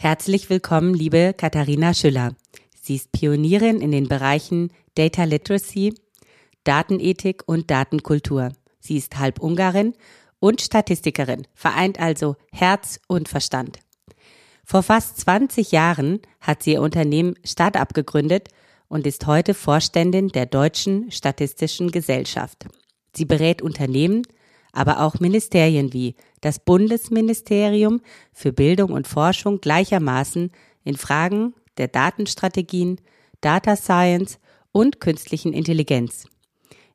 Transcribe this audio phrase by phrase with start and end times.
[0.00, 2.36] Herzlich willkommen, liebe Katharina Schüller.
[2.80, 5.92] Sie ist Pionierin in den Bereichen Data Literacy,
[6.62, 8.52] Datenethik und Datenkultur.
[8.78, 9.94] Sie ist halb Ungarin
[10.38, 13.80] und Statistikerin, vereint also Herz und Verstand.
[14.62, 18.50] Vor fast 20 Jahren hat sie ihr Unternehmen Startup gegründet
[18.86, 22.66] und ist heute Vorständin der Deutschen Statistischen Gesellschaft.
[23.16, 24.22] Sie berät Unternehmen,
[24.72, 28.00] aber auch Ministerien wie das Bundesministerium
[28.32, 30.50] für Bildung und Forschung gleichermaßen
[30.84, 33.00] in Fragen der Datenstrategien,
[33.40, 34.38] Data Science
[34.72, 36.26] und künstlichen Intelligenz.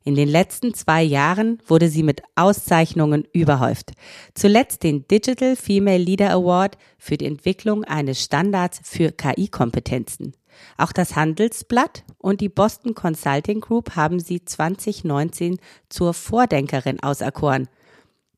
[0.06, 3.92] In den letzten zwei Jahren wurde sie mit Auszeichnungen überhäuft.
[4.34, 10.34] Zuletzt den Digital Female Leader Award für die Entwicklung eines Standards für KI-Kompetenzen.
[10.76, 15.58] Auch das Handelsblatt und die Boston Consulting Group haben sie 2019
[15.88, 17.68] zur Vordenkerin auserkoren.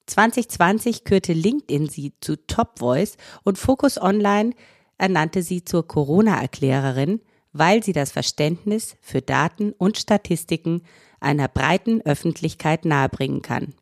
[0.07, 4.53] 2020 kürte LinkedIn sie zu Top Voice und Focus Online
[4.99, 7.21] ernannte sie zur Corona-Erklärerin,
[7.53, 10.83] weil sie das Verständnis für Daten und Statistiken
[11.21, 13.75] einer breiten Öffentlichkeit nahebringen kann.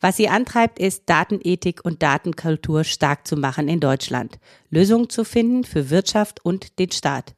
[0.00, 4.38] Was sie antreibt, ist, Datenethik und Datenkultur stark zu machen in Deutschland,
[4.70, 7.34] Lösungen zu finden für Wirtschaft und den Staat.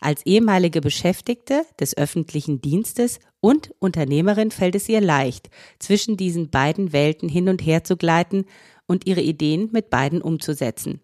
[0.00, 6.92] Als ehemalige Beschäftigte des öffentlichen Dienstes und Unternehmerin fällt es ihr leicht, zwischen diesen beiden
[6.92, 8.44] Welten hin und her zu gleiten
[8.86, 11.00] und ihre Ideen mit beiden umzusetzen.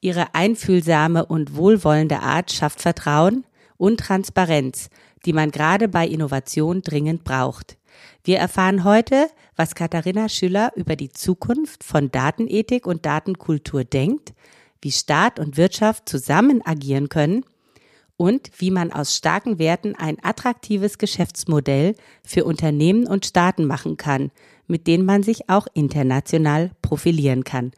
[0.00, 3.44] Ihre einfühlsame und wohlwollende Art schafft Vertrauen
[3.76, 4.88] und Transparenz,
[5.26, 7.76] die man gerade bei Innovation dringend braucht.
[8.24, 9.28] Wir erfahren heute,
[9.60, 14.32] was Katharina Schüller über die Zukunft von Datenethik und Datenkultur denkt,
[14.80, 17.44] wie Staat und Wirtschaft zusammen agieren können
[18.16, 21.94] und wie man aus starken Werten ein attraktives Geschäftsmodell
[22.24, 24.30] für Unternehmen und Staaten machen kann,
[24.66, 27.72] mit denen man sich auch international profilieren kann.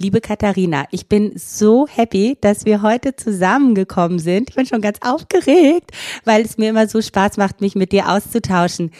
[0.00, 4.50] Liebe Katharina, ich bin so happy, dass wir heute zusammengekommen sind.
[4.50, 5.92] Ich bin schon ganz aufgeregt,
[6.24, 8.90] weil es mir immer so Spaß macht, mich mit dir auszutauschen.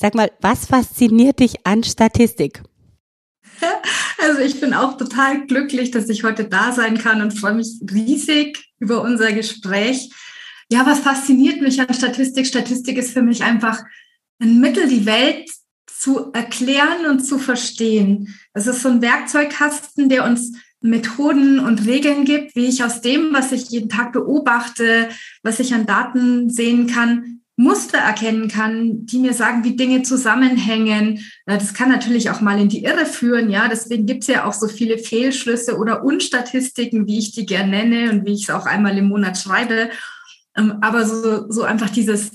[0.00, 2.62] Sag mal, was fasziniert dich an Statistik?
[4.20, 7.78] Also ich bin auch total glücklich, dass ich heute da sein kann und freue mich
[7.88, 10.10] riesig über unser Gespräch.
[10.70, 12.44] Ja, was fasziniert mich an Statistik?
[12.48, 13.80] Statistik ist für mich einfach
[14.40, 15.48] ein Mittel, die Welt
[15.86, 18.34] zu erklären und zu verstehen.
[18.54, 23.32] Es ist so ein Werkzeugkasten, der uns Methoden und Regeln gibt, wie ich aus dem,
[23.32, 25.10] was ich jeden Tag beobachte,
[25.44, 31.24] was ich an Daten sehen kann, Muster erkennen kann, die mir sagen, wie Dinge zusammenhängen.
[31.44, 33.66] Das kann natürlich auch mal in die Irre führen, ja.
[33.66, 38.12] Deswegen gibt es ja auch so viele Fehlschlüsse oder Unstatistiken, wie ich die gern nenne
[38.12, 39.90] und wie ich es auch einmal im Monat schreibe.
[40.56, 42.30] Ähm, aber so, so einfach dieses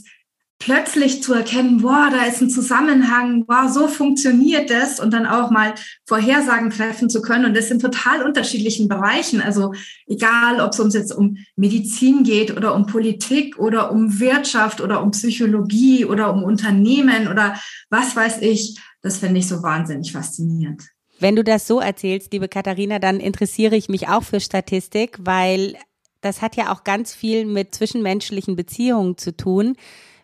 [0.64, 5.52] plötzlich zu erkennen, boah, da ist ein Zusammenhang, boah, so funktioniert das und dann auch
[5.52, 5.74] mal
[6.06, 7.46] Vorhersagen treffen zu können.
[7.46, 9.42] Und das in total unterschiedlichen Bereichen.
[9.42, 9.74] Also
[10.08, 15.04] egal, ob es uns jetzt um Medizin geht oder um Politik oder um Wirtschaft oder
[15.04, 17.60] um Psychologie oder um Unternehmen oder
[17.90, 20.84] was weiß ich, das finde ich so wahnsinnig faszinierend.
[21.20, 25.76] Wenn du das so erzählst, liebe Katharina, dann interessiere ich mich auch für Statistik, weil
[26.22, 29.76] das hat ja auch ganz viel mit zwischenmenschlichen Beziehungen zu tun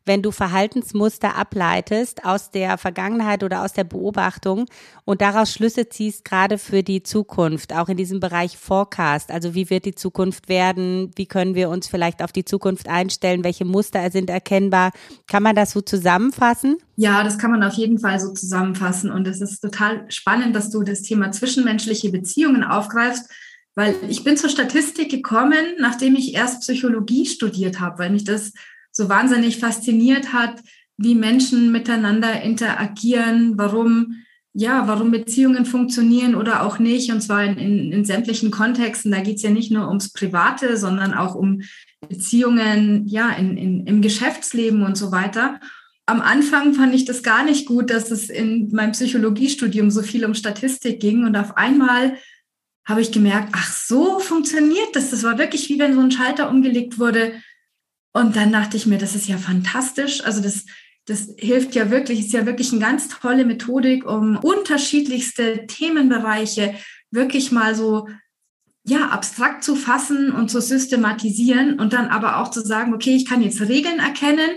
[0.09, 4.66] wenn du Verhaltensmuster ableitest aus der Vergangenheit oder aus der Beobachtung
[5.06, 9.30] und daraus Schlüsse ziehst, gerade für die Zukunft, auch in diesem Bereich Forecast.
[9.30, 11.12] Also wie wird die Zukunft werden?
[11.16, 13.44] Wie können wir uns vielleicht auf die Zukunft einstellen?
[13.44, 14.94] Welche Muster sind erkennbar?
[15.28, 16.78] Kann man das so zusammenfassen?
[16.96, 19.12] Ja, das kann man auf jeden Fall so zusammenfassen.
[19.12, 23.30] Und es ist total spannend, dass du das Thema zwischenmenschliche Beziehungen aufgreifst
[23.75, 28.52] weil ich bin zur Statistik gekommen, nachdem ich erst Psychologie studiert habe, weil mich das
[29.00, 30.62] so wahnsinnig fasziniert hat,
[30.98, 34.24] wie Menschen miteinander interagieren, warum
[34.54, 39.12] ja, warum Beziehungen funktionieren oder auch nicht, und zwar in, in, in sämtlichen Kontexten.
[39.12, 41.62] Da geht es ja nicht nur ums Private, sondern auch um
[42.10, 45.60] Beziehungen, ja, in, in, im Geschäftsleben und so weiter.
[46.08, 50.26] Am Anfang fand ich das gar nicht gut, dass es in meinem Psychologiestudium so viel
[50.26, 51.24] um Statistik ging.
[51.24, 52.18] Und auf einmal
[52.86, 55.12] habe ich gemerkt, ach, so funktioniert das.
[55.12, 57.34] Das war wirklich wie wenn so ein Schalter umgelegt wurde.
[58.14, 60.24] Und dann dachte ich mir, das ist ja fantastisch.
[60.24, 60.66] Also das,
[61.06, 66.76] das hilft ja wirklich, ist ja wirklich eine ganz tolle Methodik, um unterschiedlichste Themenbereiche
[67.12, 68.08] wirklich mal so
[68.86, 73.26] ja, abstrakt zu fassen und zu systematisieren und dann aber auch zu sagen, okay, ich
[73.26, 74.50] kann jetzt Regeln erkennen,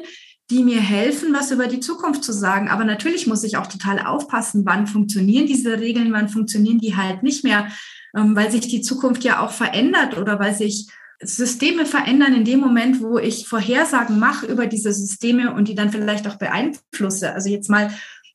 [0.50, 2.68] die mir helfen, was über die Zukunft zu sagen.
[2.68, 7.22] Aber natürlich muss ich auch total aufpassen, wann funktionieren diese Regeln, wann funktionieren die halt
[7.22, 7.68] nicht mehr,
[8.16, 10.88] ähm, weil sich die Zukunft ja auch verändert oder weil sich
[11.22, 15.90] Systeme verändern in dem Moment, wo ich Vorhersagen mache über diese Systeme und die dann
[15.90, 17.32] vielleicht auch beeinflusse.
[17.32, 17.90] Also jetzt mal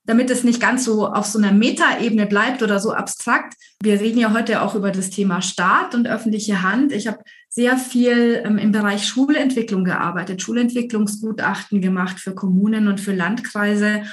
[0.07, 3.55] damit es nicht ganz so auf so einer Metaebene bleibt oder so abstrakt.
[3.83, 6.93] Wir reden ja heute auch über das Thema Staat und öffentliche Hand.
[6.93, 7.19] Ich habe
[7.49, 14.03] sehr viel ähm, im Bereich Schulentwicklung gearbeitet, Schulentwicklungsgutachten gemacht für Kommunen und für Landkreise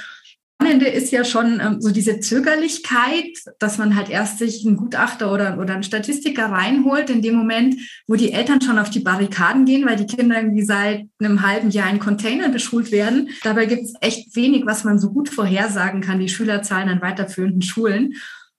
[0.57, 5.31] Spannende ist ja schon ähm, so diese Zögerlichkeit, dass man halt erst sich einen Gutachter
[5.33, 7.75] oder, oder einen Statistiker reinholt, in dem Moment,
[8.07, 11.71] wo die Eltern schon auf die Barrikaden gehen, weil die Kinder irgendwie seit einem halben
[11.71, 13.29] Jahr in Containern beschult werden.
[13.43, 17.61] Dabei gibt es echt wenig, was man so gut vorhersagen kann, die Schülerzahlen an weiterführenden
[17.61, 18.13] Schulen.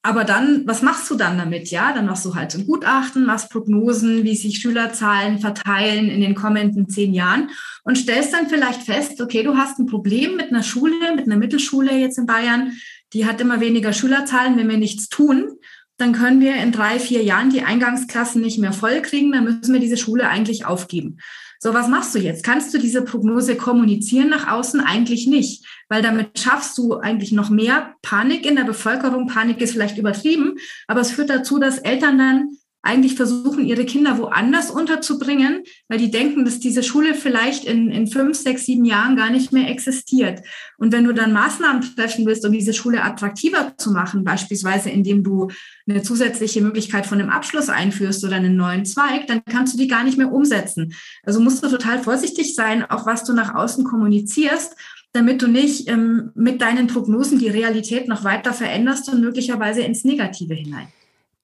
[0.06, 1.69] Aber dann, was machst du dann damit?
[1.73, 6.37] Ja, dann machst du halt ein Gutachten, machst Prognosen, wie sich Schülerzahlen verteilen in den
[6.37, 7.50] kommenden zehn Jahren
[7.82, 11.37] und stellst dann vielleicht fest, okay, du hast ein Problem mit einer Schule, mit einer
[11.37, 12.75] Mittelschule jetzt in Bayern,
[13.14, 15.49] die hat immer weniger Schülerzahlen, wenn wir nichts tun.
[15.97, 19.73] Dann können wir in drei, vier Jahren die Eingangsklassen nicht mehr voll kriegen, dann müssen
[19.73, 21.17] wir diese Schule eigentlich aufgeben.
[21.58, 22.44] So, was machst du jetzt?
[22.44, 24.81] Kannst du diese Prognose kommunizieren nach außen?
[24.81, 29.26] Eigentlich nicht, weil damit schaffst du eigentlich noch mehr Panik in der Bevölkerung.
[29.26, 30.56] Panik ist vielleicht übertrieben,
[30.87, 32.56] aber es führt dazu, dass Eltern dann
[32.87, 38.06] eigentlich versuchen, ihre Kinder woanders unterzubringen, weil die denken, dass diese Schule vielleicht in, in
[38.06, 40.41] fünf, sechs, sieben Jahren gar nicht mehr existiert.
[40.79, 45.23] Und wenn du dann Maßnahmen treffen willst, um diese Schule attraktiver zu machen, beispielsweise indem
[45.25, 45.49] du
[45.88, 49.88] eine zusätzliche Möglichkeit von einem Abschluss einführst oder einen neuen Zweig, dann kannst du die
[49.88, 50.94] gar nicht mehr umsetzen.
[51.25, 54.77] Also musst du total vorsichtig sein, auch was du nach außen kommunizierst
[55.12, 60.05] damit du nicht ähm, mit deinen Prognosen die Realität noch weiter veränderst und möglicherweise ins
[60.05, 60.88] Negative hinein.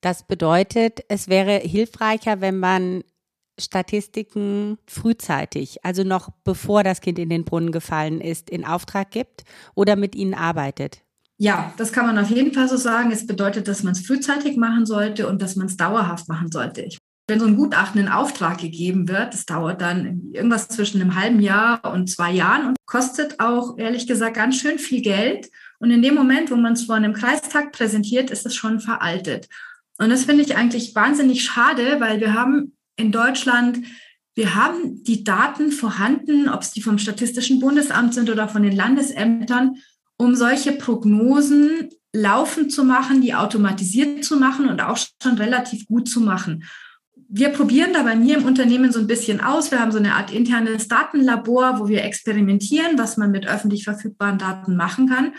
[0.02, 3.04] Das bedeutet, es wäre hilfreicher, wenn man
[3.58, 9.44] Statistiken frühzeitig, also noch bevor das Kind in den Brunnen gefallen ist, in Auftrag gibt
[9.74, 11.02] oder mit ihnen arbeitet.
[11.38, 13.12] Ja, das kann man auf jeden Fall so sagen.
[13.12, 16.88] Es bedeutet, dass man es frühzeitig machen sollte und dass man es dauerhaft machen sollte.
[17.28, 21.40] Wenn so ein Gutachten in Auftrag gegeben wird, das dauert dann irgendwas zwischen einem halben
[21.40, 25.48] Jahr und zwei Jahren und kostet auch, ehrlich gesagt, ganz schön viel Geld.
[25.78, 29.48] Und in dem Moment, wo man es vor einem Kreistag präsentiert, ist es schon veraltet.
[30.02, 33.78] Und das finde ich eigentlich wahnsinnig schade, weil wir haben in Deutschland,
[34.34, 38.74] wir haben die Daten vorhanden, ob es die vom Statistischen Bundesamt sind oder von den
[38.74, 39.76] Landesämtern,
[40.16, 46.08] um solche Prognosen laufend zu machen, die automatisiert zu machen und auch schon relativ gut
[46.08, 46.64] zu machen.
[47.28, 49.70] Wir probieren da bei mir im Unternehmen so ein bisschen aus.
[49.70, 54.38] Wir haben so eine Art internes Datenlabor, wo wir experimentieren, was man mit öffentlich verfügbaren
[54.38, 55.32] Daten machen kann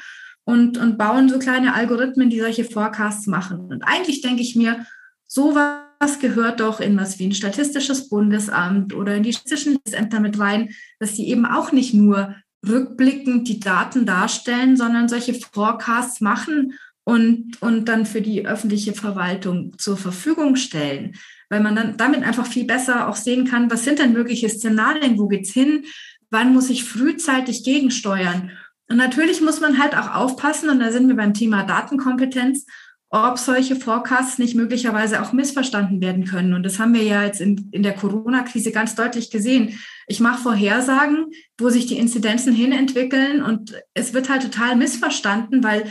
[0.46, 3.60] und, und bauen so kleine Algorithmen, die solche Forecasts machen.
[3.60, 4.86] Und eigentlich denke ich mir,
[5.26, 9.80] sowas gehört doch in was wie ein statistisches Bundesamt oder in die statistischen
[10.22, 10.70] mit rein,
[11.00, 12.36] dass sie eben auch nicht nur
[12.68, 16.74] rückblickend die Daten darstellen, sondern solche Forecasts machen
[17.04, 21.16] und, und dann für die öffentliche Verwaltung zur Verfügung stellen.
[21.50, 25.18] Weil man dann damit einfach viel besser auch sehen kann, was sind denn mögliche Szenarien,
[25.18, 25.86] wo geht's hin,
[26.30, 28.52] wann muss ich frühzeitig gegensteuern.
[28.94, 32.68] Und natürlich muss man halt auch aufpassen, und da sind wir beim Thema Datenkompetenz,
[33.10, 36.54] ob solche Forecasts nicht möglicherweise auch missverstanden werden können.
[36.54, 39.80] Und das haben wir ja jetzt in, in der Corona-Krise ganz deutlich gesehen.
[40.06, 45.86] Ich mache Vorhersagen, wo sich die Inzidenzen hinentwickeln und es wird halt total missverstanden, weil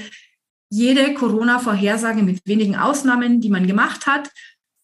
[0.70, 4.30] jede Corona-Vorhersage mit wenigen Ausnahmen, die man gemacht hat,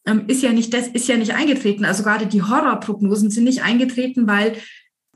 [0.09, 1.85] ähm, ist ja nicht, das ist ja nicht eingetreten.
[1.85, 4.57] Also gerade die Horrorprognosen sind nicht eingetreten, weil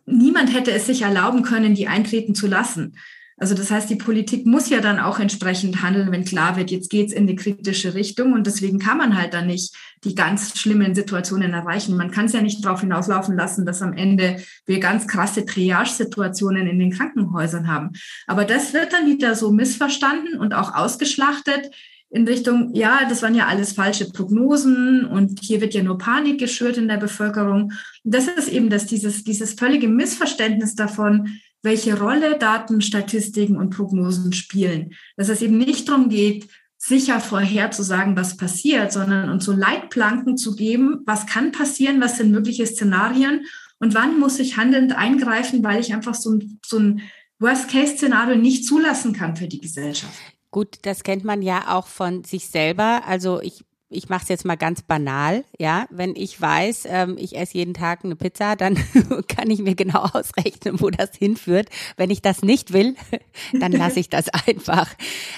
[0.06, 2.94] niemand hätte es sich erlauben können, die eintreten zu lassen.
[3.42, 6.90] Also das heißt, die Politik muss ja dann auch entsprechend handeln, wenn klar wird, jetzt
[6.90, 10.94] geht's in die kritische Richtung und deswegen kann man halt dann nicht die ganz schlimmen
[10.94, 11.96] Situationen erreichen.
[11.96, 16.68] Man kann es ja nicht darauf hinauslaufen lassen, dass am Ende wir ganz krasse Triage-Situationen
[16.68, 17.90] in den Krankenhäusern haben.
[18.28, 21.68] Aber das wird dann wieder so missverstanden und auch ausgeschlachtet
[22.14, 26.38] in Richtung, ja, das waren ja alles falsche Prognosen und hier wird ja nur Panik
[26.38, 27.72] geschürt in der Bevölkerung.
[28.04, 33.70] Und das ist eben das, dieses, dieses völlige Missverständnis davon, welche Rolle Daten, Statistiken und
[33.70, 34.92] Prognosen spielen.
[35.16, 40.54] Dass es eben nicht darum geht, sicher vorherzusagen, was passiert, sondern uns so Leitplanken zu
[40.54, 43.46] geben, was kann passieren, was sind mögliche Szenarien
[43.78, 47.00] und wann muss ich handelnd eingreifen, weil ich einfach so so ein
[47.38, 50.31] Worst-Case-Szenario nicht zulassen kann für die Gesellschaft.
[50.52, 53.02] Gut, das kennt man ja auch von sich selber.
[53.06, 55.86] Also ich ich mache es jetzt mal ganz banal, ja.
[55.90, 58.76] Wenn ich weiß, ähm, ich esse jeden Tag eine Pizza, dann
[59.28, 61.68] kann ich mir genau ausrechnen, wo das hinführt.
[61.96, 62.96] Wenn ich das nicht will,
[63.52, 64.88] dann lasse ich das einfach.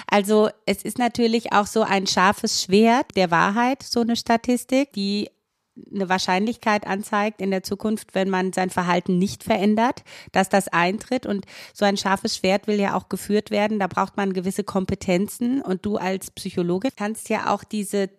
[0.07, 5.29] Also es ist natürlich auch so ein scharfes Schwert der Wahrheit, so eine Statistik, die
[5.93, 11.25] eine Wahrscheinlichkeit anzeigt in der Zukunft, wenn man sein Verhalten nicht verändert, dass das eintritt.
[11.25, 13.79] Und so ein scharfes Schwert will ja auch geführt werden.
[13.79, 15.61] Da braucht man gewisse Kompetenzen.
[15.61, 18.09] Und du als Psychologe kannst ja auch diese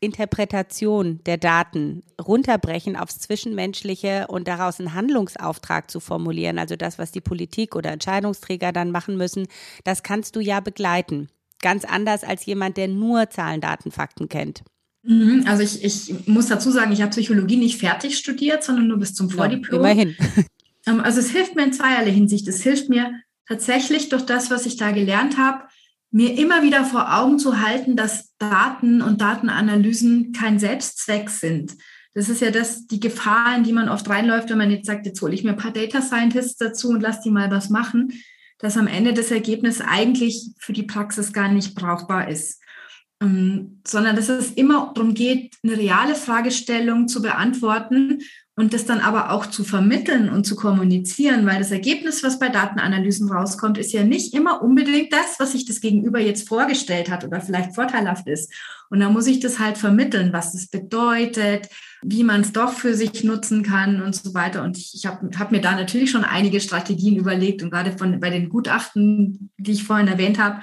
[0.00, 7.10] Interpretation der Daten runterbrechen aufs Zwischenmenschliche und daraus einen Handlungsauftrag zu formulieren, also das, was
[7.10, 9.48] die Politik oder Entscheidungsträger dann machen müssen,
[9.84, 11.28] das kannst du ja begleiten.
[11.60, 14.62] Ganz anders als jemand, der nur Zahlen, Daten, Fakten kennt.
[15.02, 18.98] Mhm, also ich, ich muss dazu sagen, ich habe Psychologie nicht fertig studiert, sondern nur
[18.98, 19.82] bis zum Vordiplom.
[19.82, 20.16] Ja, immerhin.
[20.86, 22.48] Ähm, also es hilft mir in zweierlei Hinsicht.
[22.48, 25.64] Es hilft mir tatsächlich durch das, was ich da gelernt habe,
[26.10, 31.76] mir immer wieder vor Augen zu halten, dass Daten und Datenanalysen kein Selbstzweck sind.
[32.14, 35.06] Das ist ja das, die Gefahr, in die man oft reinläuft, wenn man jetzt sagt,
[35.06, 38.12] jetzt hole ich mir ein paar Data Scientists dazu und lass die mal was machen,
[38.58, 42.60] dass am Ende das Ergebnis eigentlich für die Praxis gar nicht brauchbar ist.
[43.20, 48.20] Ähm, sondern dass es immer darum geht, eine reale Fragestellung zu beantworten
[48.58, 52.48] und das dann aber auch zu vermitteln und zu kommunizieren, weil das Ergebnis, was bei
[52.48, 57.24] Datenanalysen rauskommt, ist ja nicht immer unbedingt das, was sich das Gegenüber jetzt vorgestellt hat
[57.24, 58.52] oder vielleicht vorteilhaft ist.
[58.90, 61.68] Und da muss ich das halt vermitteln, was das bedeutet,
[62.02, 64.64] wie man es doch für sich nutzen kann und so weiter.
[64.64, 68.18] Und ich, ich habe hab mir da natürlich schon einige Strategien überlegt und gerade von
[68.18, 70.62] bei den Gutachten, die ich vorhin erwähnt habe,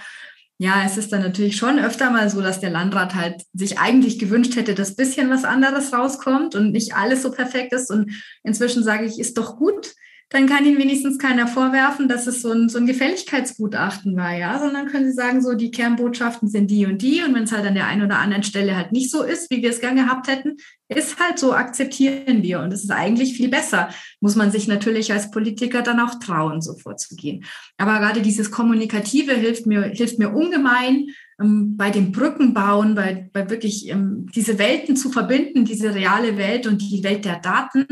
[0.57, 4.19] ja, es ist dann natürlich schon öfter mal so, dass der Landrat halt sich eigentlich
[4.19, 7.91] gewünscht hätte, dass bisschen was anderes rauskommt und nicht alles so perfekt ist.
[7.91, 8.11] Und
[8.43, 9.93] inzwischen sage ich, ist doch gut,
[10.29, 14.59] dann kann Ihnen wenigstens keiner vorwerfen, dass es so ein, so ein Gefälligkeitsgutachten war, ja,
[14.59, 17.65] sondern können Sie sagen, so die Kernbotschaften sind die und die und wenn es halt
[17.65, 20.27] an der einen oder anderen Stelle halt nicht so ist, wie wir es gern gehabt
[20.27, 20.57] hätten,
[20.89, 23.89] ist halt so, akzeptieren wir und es ist eigentlich viel besser.
[24.19, 27.45] Muss man sich natürlich als Politiker dann auch trauen, so vorzugehen.
[27.77, 31.07] Aber gerade dieses Kommunikative hilft mir, hilft mir ungemein,
[31.39, 36.65] ähm, bei dem Brückenbauen, bei, bei wirklich ähm, diese Welten zu verbinden, diese reale Welt
[36.67, 37.85] und die Welt der Daten.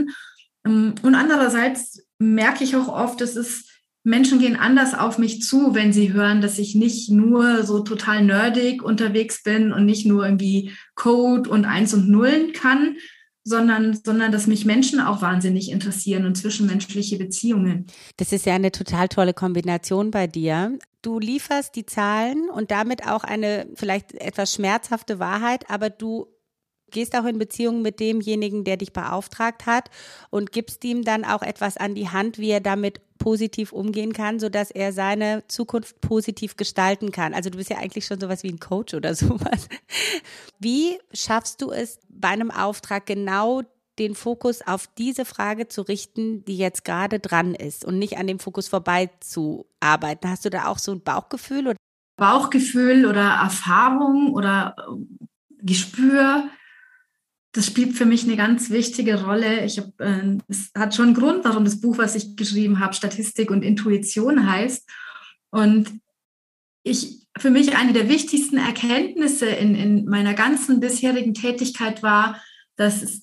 [0.65, 3.69] Ähm, und andererseits merke ich auch oft, dass es
[4.03, 8.23] Menschen gehen anders auf mich zu, wenn sie hören, dass ich nicht nur so total
[8.23, 12.97] nerdig unterwegs bin und nicht nur irgendwie Code und Eins und Nullen kann,
[13.45, 17.87] sondern, sondern dass mich Menschen auch wahnsinnig interessieren und zwischenmenschliche Beziehungen.
[18.17, 20.77] Das ist ja eine total tolle Kombination bei dir.
[21.01, 26.27] Du lieferst die Zahlen und damit auch eine vielleicht etwas schmerzhafte Wahrheit, aber du
[26.93, 29.89] gehst auch in Beziehung mit demjenigen, der dich beauftragt hat
[30.29, 34.39] und gibst ihm dann auch etwas an die Hand, wie er damit positiv umgehen kann,
[34.39, 37.33] sodass er seine Zukunft positiv gestalten kann.
[37.33, 39.67] Also du bist ja eigentlich schon sowas wie ein Coach oder sowas.
[40.59, 43.63] Wie schaffst du es bei einem Auftrag genau
[43.99, 48.27] den Fokus auf diese Frage zu richten, die jetzt gerade dran ist und nicht an
[48.27, 50.29] dem Fokus vorbei zu arbeiten?
[50.29, 51.67] Hast du da auch so ein Bauchgefühl?
[51.67, 51.77] Oder?
[52.17, 54.75] Bauchgefühl oder Erfahrung oder
[55.61, 56.49] Gespür
[57.53, 59.63] das spielt für mich eine ganz wichtige Rolle.
[59.63, 62.95] Ich hab, äh, es hat schon einen Grund, warum das Buch, was ich geschrieben habe,
[62.95, 64.89] Statistik und Intuition heißt.
[65.51, 65.91] Und
[66.81, 72.41] ich, für mich eine der wichtigsten Erkenntnisse in, in meiner ganzen bisherigen Tätigkeit war,
[72.75, 73.21] dass es,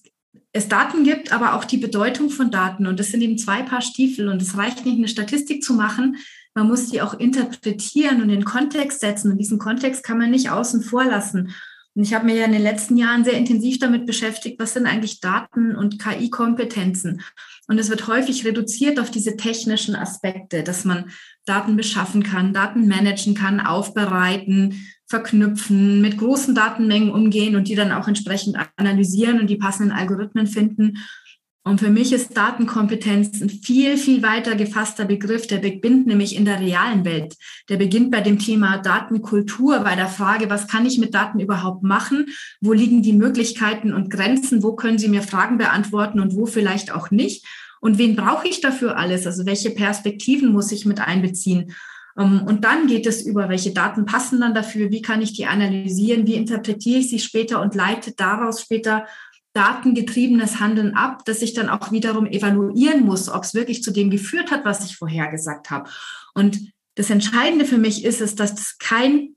[0.53, 2.87] es Daten gibt, aber auch die Bedeutung von Daten.
[2.87, 4.29] Und das sind eben zwei Paar Stiefel.
[4.29, 6.19] Und es reicht nicht, eine Statistik zu machen.
[6.55, 9.33] Man muss die auch interpretieren und in den Kontext setzen.
[9.33, 11.53] Und diesen Kontext kann man nicht außen vor lassen.
[12.01, 14.87] Und ich habe mir ja in den letzten Jahren sehr intensiv damit beschäftigt, was sind
[14.87, 17.21] eigentlich Daten- und KI-Kompetenzen.
[17.69, 21.11] Und es wird häufig reduziert auf diese technischen Aspekte, dass man
[21.45, 27.93] Daten beschaffen kann, Daten managen kann, aufbereiten, verknüpfen, mit großen Datenmengen umgehen und die dann
[27.93, 30.97] auch entsprechend analysieren und die passenden Algorithmen finden.
[31.63, 35.47] Und für mich ist Datenkompetenz ein viel, viel weiter gefasster Begriff.
[35.47, 37.37] Der beginnt nämlich in der realen Welt.
[37.69, 41.83] Der beginnt bei dem Thema Datenkultur, bei der Frage, was kann ich mit Daten überhaupt
[41.83, 42.27] machen?
[42.63, 44.63] Wo liegen die Möglichkeiten und Grenzen?
[44.63, 47.47] Wo können Sie mir Fragen beantworten und wo vielleicht auch nicht?
[47.81, 49.27] Und wen brauche ich dafür alles?
[49.27, 51.75] Also welche Perspektiven muss ich mit einbeziehen?
[52.19, 54.91] Ähm, und dann geht es über, welche Daten passen dann dafür?
[54.91, 56.27] Wie kann ich die analysieren?
[56.27, 59.07] Wie interpretiere ich sie später und leite daraus später
[59.53, 64.11] datengetriebenes Handeln ab, das ich dann auch wiederum evaluieren muss, ob es wirklich zu dem
[64.11, 65.91] geführt hat, was ich vorher gesagt habe.
[66.35, 69.35] Und das Entscheidende für mich ist es, dass das kein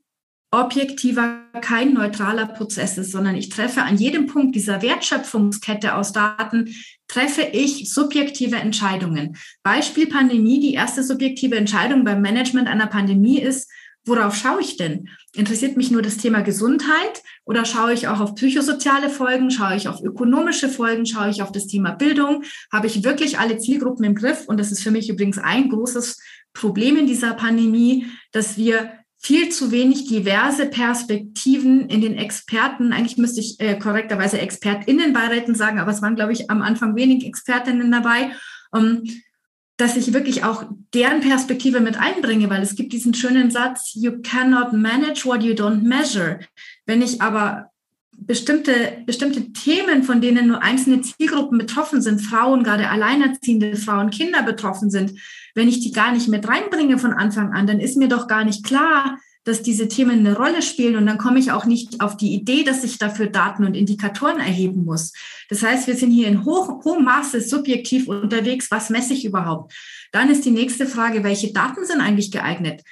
[0.54, 6.72] objektiver, kein neutraler Prozess ist, sondern ich treffe an jedem Punkt dieser Wertschöpfungskette aus Daten,
[7.08, 9.36] treffe ich subjektive Entscheidungen.
[9.64, 13.68] Beispiel Pandemie, die erste subjektive Entscheidung beim Management einer Pandemie ist,
[14.04, 15.08] worauf schaue ich denn?
[15.34, 19.88] Interessiert mich nur das Thema Gesundheit oder schaue ich auch auf psychosoziale Folgen, schaue ich
[19.88, 22.44] auf ökonomische Folgen, schaue ich auf das Thema Bildung?
[22.72, 24.46] Habe ich wirklich alle Zielgruppen im Griff?
[24.46, 26.20] Und das ist für mich übrigens ein großes
[26.52, 28.92] Problem in dieser Pandemie, dass wir
[29.24, 35.78] viel zu wenig diverse Perspektiven in den Experten, eigentlich müsste ich äh, korrekterweise ExpertInnenbeiräten sagen,
[35.78, 38.32] aber es waren, glaube ich, am Anfang wenig Expertinnen dabei.
[38.70, 39.22] Um, ähm,
[39.76, 44.12] dass ich wirklich auch deren Perspektive mit einbringe, weil es gibt diesen schönen Satz, you
[44.22, 46.40] cannot manage what you don't measure.
[46.86, 47.70] Wenn ich aber
[48.16, 54.42] bestimmte, bestimmte Themen, von denen nur einzelne Zielgruppen betroffen sind, Frauen, gerade alleinerziehende Frauen, Kinder
[54.42, 55.18] betroffen sind,
[55.54, 58.44] wenn ich die gar nicht mit reinbringe von Anfang an, dann ist mir doch gar
[58.44, 62.16] nicht klar, dass diese Themen eine Rolle spielen und dann komme ich auch nicht auf
[62.16, 65.12] die Idee, dass ich dafür Daten und Indikatoren erheben muss.
[65.48, 68.70] Das heißt, wir sind hier in hoch, hohem Maße subjektiv unterwegs.
[68.70, 69.74] Was messe ich überhaupt?
[70.12, 72.82] Dann ist die nächste Frage, welche Daten sind eigentlich geeignet?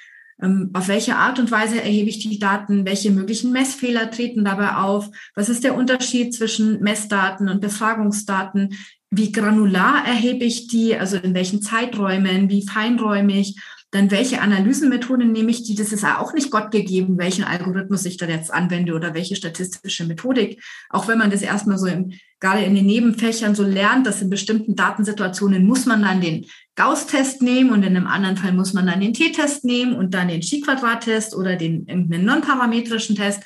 [0.41, 2.85] Ähm, auf welche Art und Weise erhebe ich die Daten?
[2.85, 5.09] Welche möglichen Messfehler treten dabei auf?
[5.35, 8.75] Was ist der Unterschied zwischen Messdaten und Befragungsdaten?
[9.09, 10.95] Wie granular erhebe ich die?
[10.95, 12.49] Also in welchen Zeiträumen?
[12.49, 13.55] Wie feinräumig?
[13.93, 15.75] Dann welche Analysenmethoden nehme ich die?
[15.75, 19.35] Das ist ja auch nicht Gott gegeben, welchen Algorithmus ich da jetzt anwende oder welche
[19.35, 20.63] statistische Methodik.
[20.89, 24.31] Auch wenn man das erstmal so im, gerade in den Nebenfächern so lernt, dass in
[24.31, 28.87] bestimmten Datensituationen muss man dann den Gauss-Test nehmen und in einem anderen Fall muss man
[28.87, 33.43] dann den T-Test nehmen und dann den Chi-Quadrat-Test oder den irgendeinen non-parametrischen Test.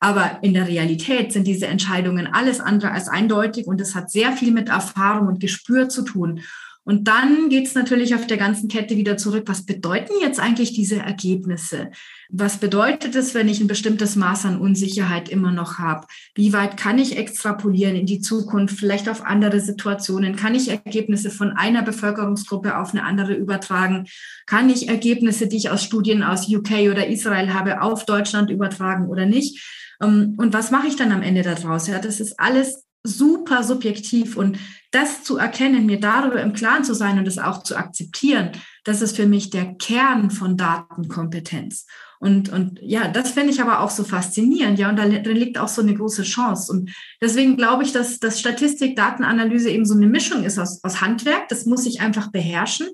[0.00, 4.32] Aber in der Realität sind diese Entscheidungen alles andere als eindeutig und es hat sehr
[4.32, 6.40] viel mit Erfahrung und Gespür zu tun.
[6.84, 9.44] Und dann geht es natürlich auf der ganzen Kette wieder zurück.
[9.46, 11.90] Was bedeuten jetzt eigentlich diese Ergebnisse?
[12.28, 16.06] Was bedeutet es, wenn ich ein bestimmtes Maß an Unsicherheit immer noch habe?
[16.34, 20.36] Wie weit kann ich extrapolieren in die Zukunft, vielleicht auf andere Situationen?
[20.36, 24.06] Kann ich Ergebnisse von einer Bevölkerungsgruppe auf eine andere übertragen?
[24.46, 29.08] Kann ich Ergebnisse, die ich aus Studien aus UK oder Israel habe, auf Deutschland übertragen
[29.08, 29.62] oder nicht?
[30.02, 31.86] Ähm, und was mache ich dann am Ende daraus?
[31.86, 34.58] Ja, das ist alles super subjektiv und
[34.90, 38.52] das zu erkennen, mir darüber im Klaren zu sein und es auch zu akzeptieren,
[38.84, 41.86] das ist für mich der Kern von Datenkompetenz.
[42.18, 45.58] Und, und ja, das finde ich aber auch so faszinierend, ja, und da drin liegt
[45.58, 46.72] auch so eine große Chance.
[46.72, 51.02] Und deswegen glaube ich, dass, dass Statistik, Datenanalyse eben so eine Mischung ist aus, aus
[51.02, 52.86] Handwerk, das muss ich einfach beherrschen,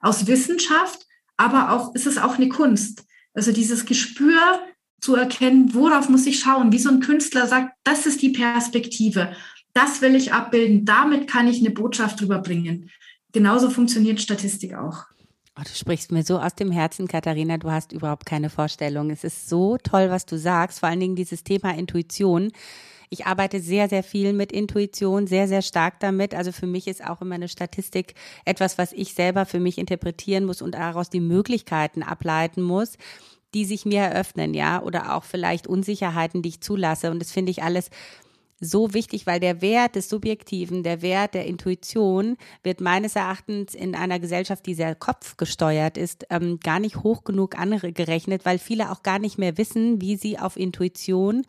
[0.00, 1.06] aus Wissenschaft,
[1.36, 3.04] aber auch, ist es auch eine Kunst.
[3.34, 4.40] Also dieses Gespür
[5.00, 9.32] zu erkennen, worauf muss ich schauen, wie so ein Künstler sagt, das ist die Perspektive
[9.74, 12.90] das will ich abbilden, damit kann ich eine Botschaft drüber bringen.
[13.32, 15.04] Genauso funktioniert Statistik auch.
[15.58, 19.10] Oh, du sprichst mir so aus dem Herzen, Katharina, du hast überhaupt keine Vorstellung.
[19.10, 22.52] Es ist so toll, was du sagst, vor allen Dingen dieses Thema Intuition.
[23.10, 26.34] Ich arbeite sehr, sehr viel mit Intuition, sehr, sehr stark damit.
[26.34, 30.44] Also für mich ist auch immer eine Statistik etwas, was ich selber für mich interpretieren
[30.44, 32.96] muss und daraus die Möglichkeiten ableiten muss,
[33.54, 37.10] die sich mir eröffnen, ja, oder auch vielleicht Unsicherheiten, die ich zulasse.
[37.10, 37.90] Und das finde ich alles
[38.60, 43.94] so wichtig, weil der Wert des Subjektiven, der Wert der Intuition wird meines Erachtens in
[43.94, 49.02] einer Gesellschaft, die sehr kopfgesteuert ist, ähm, gar nicht hoch genug angerechnet, weil viele auch
[49.02, 51.44] gar nicht mehr wissen, wie sie auf Intuition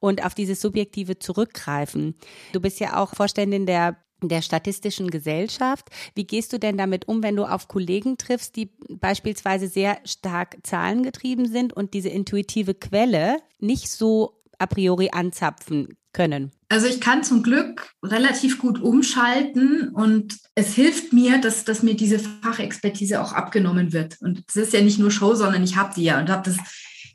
[0.00, 2.14] und auf dieses Subjektive zurückgreifen.
[2.52, 5.88] Du bist ja auch Vorständin der der statistischen Gesellschaft.
[6.14, 10.58] Wie gehst du denn damit um, wenn du auf Kollegen triffst, die beispielsweise sehr stark
[10.62, 16.52] zahlengetrieben sind und diese intuitive Quelle nicht so a priori anzapfen können?
[16.68, 21.94] Also ich kann zum Glück relativ gut umschalten und es hilft mir, dass, dass mir
[21.94, 24.16] diese Fachexpertise auch abgenommen wird.
[24.20, 26.58] Und es ist ja nicht nur Show, sondern ich habe die ja und habe das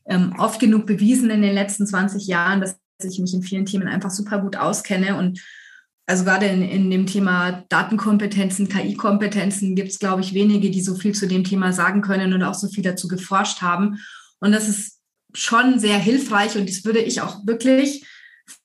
[0.08, 3.88] ähm, oft genug bewiesen in den letzten 20 Jahren, dass ich mich in vielen Themen
[3.88, 5.41] einfach super gut auskenne und
[6.08, 10.93] also gerade in, in dem Thema Datenkompetenzen, KI-Kompetenzen gibt es, glaube ich, wenige, die so
[10.93, 13.97] viel zu dem Thema sagen können und auch so viel dazu geforscht haben.
[14.39, 14.94] Und das ist
[15.36, 18.06] schon sehr hilfreich und das würde ich auch wirklich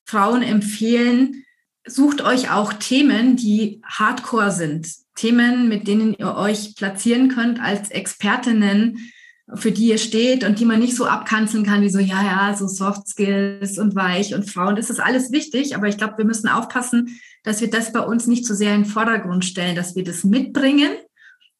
[0.04, 1.44] Frauen empfehlen,
[1.86, 4.88] sucht euch auch Themen, die hardcore sind.
[5.16, 9.12] Themen, mit denen ihr euch platzieren könnt als Expertinnen,
[9.54, 12.56] für die ihr steht und die man nicht so abkanzeln kann, wie so, ja, ja,
[12.56, 14.76] so Soft Skills und weich und Frauen.
[14.76, 18.26] Das ist alles wichtig, aber ich glaube, wir müssen aufpassen, dass wir das bei uns
[18.26, 20.92] nicht so sehr in den Vordergrund stellen, dass wir das mitbringen,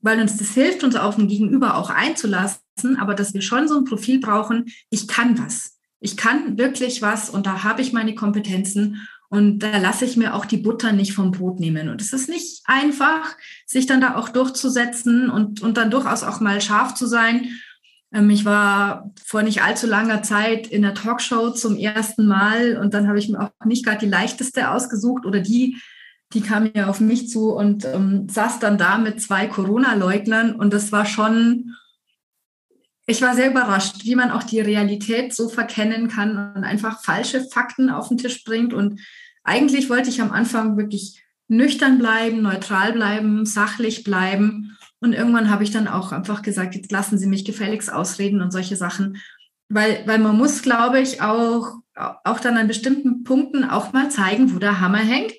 [0.01, 2.61] weil uns das hilft, uns auf ein Gegenüber auch einzulassen,
[2.97, 5.79] aber dass wir schon so ein Profil brauchen, ich kann was.
[6.01, 10.35] Ich kann wirklich was und da habe ich meine Kompetenzen und da lasse ich mir
[10.35, 11.89] auch die Butter nicht vom Brot nehmen.
[11.89, 16.41] Und es ist nicht einfach, sich dann da auch durchzusetzen und, und dann durchaus auch
[16.41, 17.49] mal scharf zu sein.
[18.13, 22.93] Ähm, ich war vor nicht allzu langer Zeit in der Talkshow zum ersten Mal und
[22.93, 25.77] dann habe ich mir auch nicht gerade die leichteste ausgesucht oder die,
[26.33, 30.73] die kam ja auf mich zu und ähm, saß dann da mit zwei Corona-Leugnern und
[30.73, 31.77] das war schon,
[33.11, 37.43] ich war sehr überrascht, wie man auch die Realität so verkennen kann und einfach falsche
[37.43, 38.73] Fakten auf den Tisch bringt.
[38.73, 39.01] Und
[39.43, 44.77] eigentlich wollte ich am Anfang wirklich nüchtern bleiben, neutral bleiben, sachlich bleiben.
[45.01, 48.53] Und irgendwann habe ich dann auch einfach gesagt, jetzt lassen Sie mich gefälligst ausreden und
[48.53, 49.17] solche Sachen.
[49.69, 54.55] Weil, weil man muss, glaube ich, auch, auch dann an bestimmten Punkten auch mal zeigen,
[54.55, 55.37] wo der Hammer hängt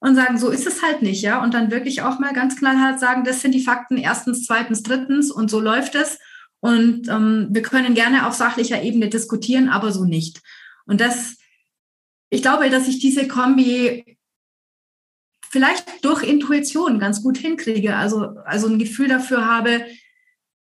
[0.00, 1.42] und sagen, so ist es halt nicht, ja.
[1.42, 5.30] Und dann wirklich auch mal ganz knallhart sagen, das sind die Fakten erstens, zweitens, drittens
[5.30, 6.18] und so läuft es.
[6.60, 10.42] Und ähm, wir können gerne auf sachlicher Ebene diskutieren, aber so nicht.
[10.86, 11.38] Und das,
[12.28, 14.18] ich glaube, dass ich diese Kombi
[15.50, 17.96] vielleicht durch Intuition ganz gut hinkriege.
[17.96, 19.84] Also, also ein Gefühl dafür habe,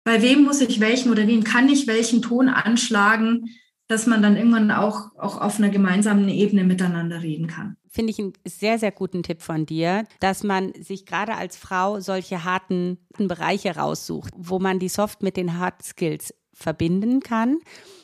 [0.05, 3.51] bei wem muss ich welchen oder wem kann ich welchen Ton anschlagen,
[3.89, 7.77] dass man dann irgendwann auch, auch auf einer gemeinsamen Ebene miteinander reden kann.
[7.91, 11.99] Finde ich einen sehr, sehr guten Tipp von dir, dass man sich gerade als Frau
[12.01, 17.59] solche harten Bereiche raussucht, wo man die Soft mit den Hard Skills verbinden kann.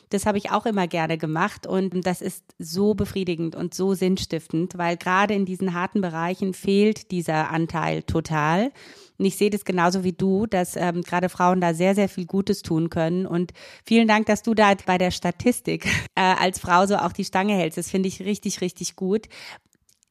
[0.09, 4.77] Das habe ich auch immer gerne gemacht und das ist so befriedigend und so sinnstiftend,
[4.77, 8.71] weil gerade in diesen harten Bereichen fehlt dieser Anteil total.
[9.17, 12.25] Und ich sehe das genauso wie du, dass ähm, gerade Frauen da sehr, sehr viel
[12.25, 13.25] Gutes tun können.
[13.25, 13.53] Und
[13.85, 17.55] vielen Dank, dass du da bei der Statistik äh, als Frau so auch die Stange
[17.55, 17.77] hältst.
[17.77, 19.27] Das finde ich richtig, richtig gut.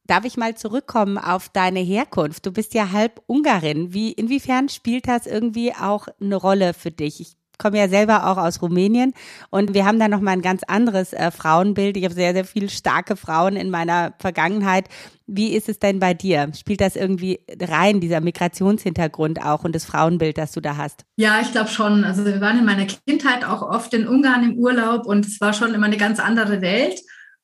[0.07, 2.45] Darf ich mal zurückkommen auf deine Herkunft?
[2.45, 3.91] Du bist ja halb Ungarin.
[3.91, 7.19] Wie, inwiefern spielt das irgendwie auch eine Rolle für dich?
[7.21, 9.13] Ich komme ja selber auch aus Rumänien
[9.49, 11.97] und wir haben da noch mal ein ganz anderes äh, Frauenbild.
[11.97, 14.89] Ich habe sehr, sehr viele starke Frauen in meiner Vergangenheit.
[15.27, 16.51] Wie ist es denn bei dir?
[16.55, 21.03] Spielt das irgendwie rein, dieser Migrationshintergrund auch und das Frauenbild, das du da hast?
[21.15, 22.03] Ja, ich glaube schon.
[22.03, 25.53] Also wir waren in meiner Kindheit auch oft in Ungarn im Urlaub und es war
[25.53, 27.01] schon immer eine ganz andere Welt.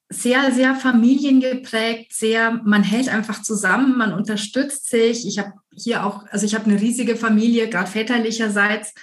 [0.10, 5.26] Sehr, sehr familiengeprägt, sehr, man hält einfach zusammen, man unterstützt sich.
[5.26, 8.94] Ich habe hier auch, also ich habe eine riesige Familie, gerade väterlicherseits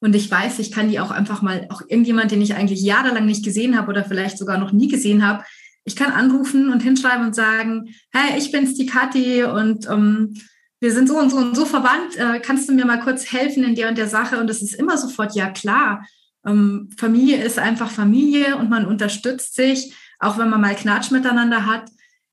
[0.00, 3.26] und ich weiß, ich kann die auch einfach mal, auch irgendjemand, den ich eigentlich jahrelang
[3.26, 5.44] nicht gesehen habe oder vielleicht sogar noch nie gesehen habe,
[5.84, 10.34] ich kann anrufen und hinschreiben und sagen, hey, ich bin's, die Kathi und ähm,
[10.80, 12.16] wir sind so und so und so verwandt.
[12.16, 14.40] Äh, kannst du mir mal kurz helfen in der und der Sache?
[14.40, 16.06] Und es ist immer sofort, ja klar.
[16.46, 21.66] Ähm, Familie ist einfach Familie und man unterstützt sich, auch wenn man mal Knatsch miteinander
[21.66, 21.90] hat.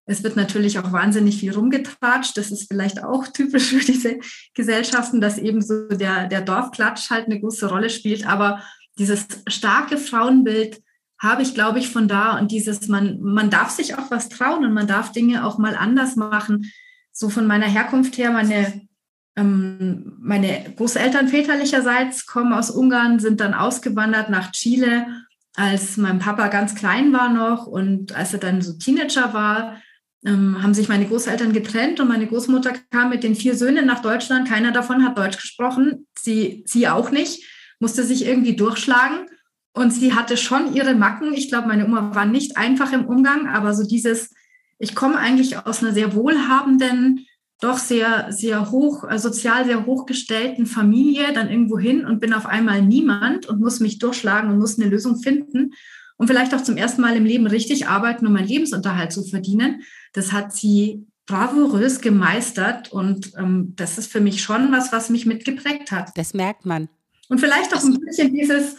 [0.10, 2.38] Es wird natürlich auch wahnsinnig viel rumgetratscht.
[2.38, 4.20] Das ist vielleicht auch typisch für diese
[4.56, 8.26] Gesellschaften, dass eben so der, der Dorfklatsch halt eine große Rolle spielt.
[8.26, 8.64] Aber
[8.98, 10.82] dieses starke Frauenbild
[11.20, 14.64] habe ich, glaube ich, von da und dieses, man, man darf sich auch was trauen
[14.64, 16.72] und man darf Dinge auch mal anders machen.
[17.12, 18.88] So von meiner Herkunft her, meine,
[19.36, 25.08] ähm, meine Großeltern väterlicherseits kommen aus Ungarn, sind dann ausgewandert nach Chile,
[25.56, 29.82] als mein Papa ganz klein war noch und als er dann so Teenager war,
[30.26, 34.02] ähm, haben sich meine Großeltern getrennt und meine Großmutter kam mit den vier Söhnen nach
[34.02, 34.48] Deutschland.
[34.48, 37.44] Keiner davon hat Deutsch gesprochen, sie, sie auch nicht,
[37.80, 39.28] musste sich irgendwie durchschlagen.
[39.74, 41.34] Und sie hatte schon ihre Macken.
[41.34, 44.34] Ich glaube, meine Oma war nicht einfach im Umgang, aber so dieses,
[44.80, 47.28] ich komme eigentlich aus einer sehr wohlhabenden,
[47.60, 52.48] doch sehr, sehr hoch, äh, sozial sehr hochgestellten Familie dann irgendwo hin und bin auf
[52.48, 55.74] einmal niemand und muss mich durchschlagen und muss eine Lösung finden
[56.18, 59.84] und vielleicht auch zum ersten Mal im Leben richtig arbeiten, um meinen Lebensunterhalt zu verdienen.
[60.14, 65.26] Das hat sie bravourös gemeistert und ähm, das ist für mich schon was, was mich
[65.26, 66.12] mitgeprägt hat.
[66.16, 66.90] Das merkt man.
[67.30, 68.78] Und vielleicht auch ein bisschen dieses,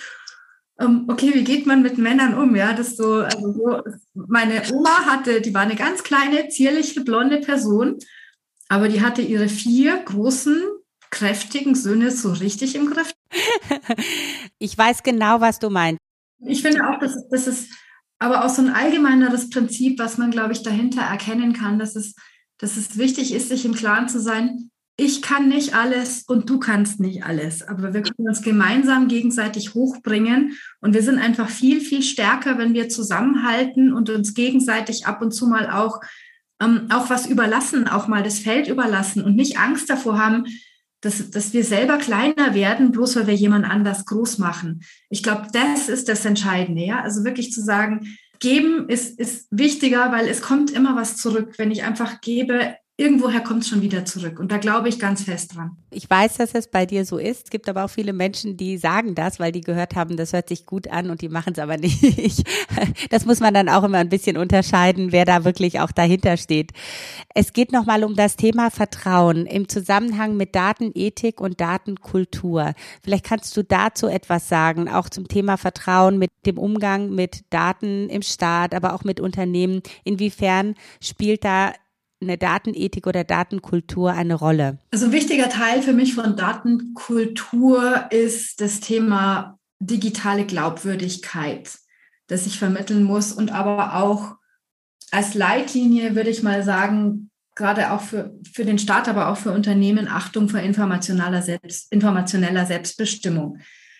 [0.80, 2.56] ähm, okay, wie geht man mit Männern um?
[2.56, 3.82] Ja, das so, also so,
[4.14, 7.98] meine Oma hatte, die war eine ganz kleine, zierliche, blonde Person,
[8.68, 10.62] aber die hatte ihre vier großen,
[11.10, 13.12] kräftigen Söhne so richtig im Griff.
[14.58, 16.00] ich weiß genau, was du meinst.
[16.46, 17.70] Ich finde auch, dass das ist
[18.18, 22.14] aber auch so ein allgemeineres Prinzip, was man, glaube ich, dahinter erkennen kann, dass es,
[22.58, 24.70] dass es wichtig ist, sich im Klaren zu sein,
[25.00, 29.74] ich kann nicht alles und du kannst nicht alles, aber wir können uns gemeinsam gegenseitig
[29.74, 35.22] hochbringen und wir sind einfach viel, viel stärker, wenn wir zusammenhalten und uns gegenseitig ab
[35.22, 36.00] und zu mal auch,
[36.60, 40.46] ähm, auch was überlassen, auch mal das Feld überlassen und nicht Angst davor haben,
[41.00, 44.82] dass, dass wir selber kleiner werden, bloß weil wir jemand anders groß machen.
[45.10, 47.02] Ich glaube, das ist das Entscheidende, ja.
[47.02, 51.54] Also wirklich zu sagen, geben ist, ist wichtiger, weil es kommt immer was zurück.
[51.56, 54.40] Wenn ich einfach gebe, irgendwoher kommt es schon wieder zurück.
[54.40, 55.76] Und da glaube ich ganz fest dran.
[55.90, 57.44] Ich weiß, dass es bei dir so ist.
[57.44, 60.48] Es gibt aber auch viele Menschen, die sagen das, weil die gehört haben, das hört
[60.48, 62.42] sich gut an und die machen es aber nicht.
[63.10, 66.72] Das muss man dann auch immer ein bisschen unterscheiden, wer da wirklich auch dahinter steht.
[67.34, 72.74] Es geht nochmal um das Thema Vertrauen im Zusammenhang mit Datenethik und Datenkultur.
[73.04, 78.08] Vielleicht kannst du dazu etwas sagen, auch zum Thema Vertrauen mit dem Umgang mit Daten
[78.08, 79.82] im Staat, aber auch mit Unternehmen.
[80.02, 81.72] Inwiefern spielt da
[82.20, 84.78] eine Datenethik oder Datenkultur eine Rolle?
[84.90, 91.78] Also ein wichtiger Teil für mich von Datenkultur ist das Thema digitale Glaubwürdigkeit,
[92.26, 94.36] das ich vermitteln muss und aber auch
[95.10, 99.52] als Leitlinie würde ich mal sagen, gerade auch für, für den Staat, aber auch für
[99.52, 103.58] Unternehmen Achtung vor informationeller, Selbst, informationeller Selbstbestimmung.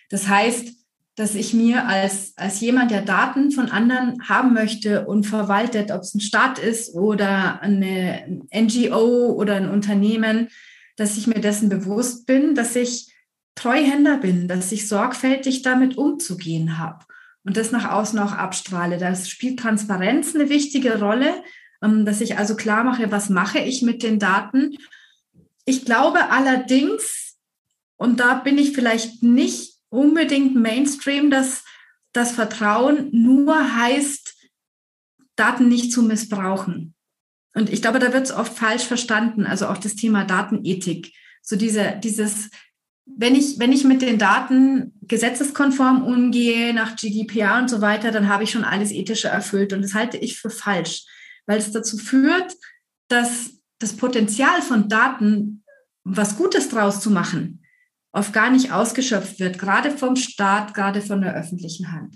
[0.09, 0.78] Das heißt,
[1.19, 5.99] dass ich mir als, als jemand, der Daten von anderen haben möchte und verwaltet, ob
[5.99, 10.47] es ein Staat ist oder eine NGO oder ein Unternehmen,
[10.95, 13.13] dass ich mir dessen bewusst bin, dass ich
[13.55, 17.03] Treuhänder bin, dass ich sorgfältig damit umzugehen habe.
[17.43, 18.97] und das nach außen auch abstrahle.
[18.97, 21.33] Da spielt Transparenz eine wichtige Rolle,
[21.81, 24.77] ähm, dass ich also klar mache, was mache ich mit den Daten.
[25.65, 27.37] Ich glaube allerdings,
[27.97, 31.63] und da bin ich vielleicht nicht unbedingt Mainstream, dass
[32.13, 34.35] das Vertrauen nur heißt,
[35.35, 36.95] Daten nicht zu missbrauchen.
[37.53, 39.45] Und ich glaube, da wird es oft falsch verstanden.
[39.45, 41.13] Also auch das Thema Datenethik.
[41.41, 42.49] So diese, dieses,
[43.05, 48.27] wenn ich, wenn ich mit den Daten gesetzeskonform umgehe, nach GDPR und so weiter, dann
[48.27, 49.73] habe ich schon alles Ethische erfüllt.
[49.73, 51.05] Und das halte ich für falsch,
[51.45, 52.55] weil es dazu führt,
[53.07, 55.63] dass das Potenzial von Daten,
[56.03, 57.58] was Gutes draus zu machen,
[58.11, 62.15] oft gar nicht ausgeschöpft wird, gerade vom Staat, gerade von der öffentlichen Hand.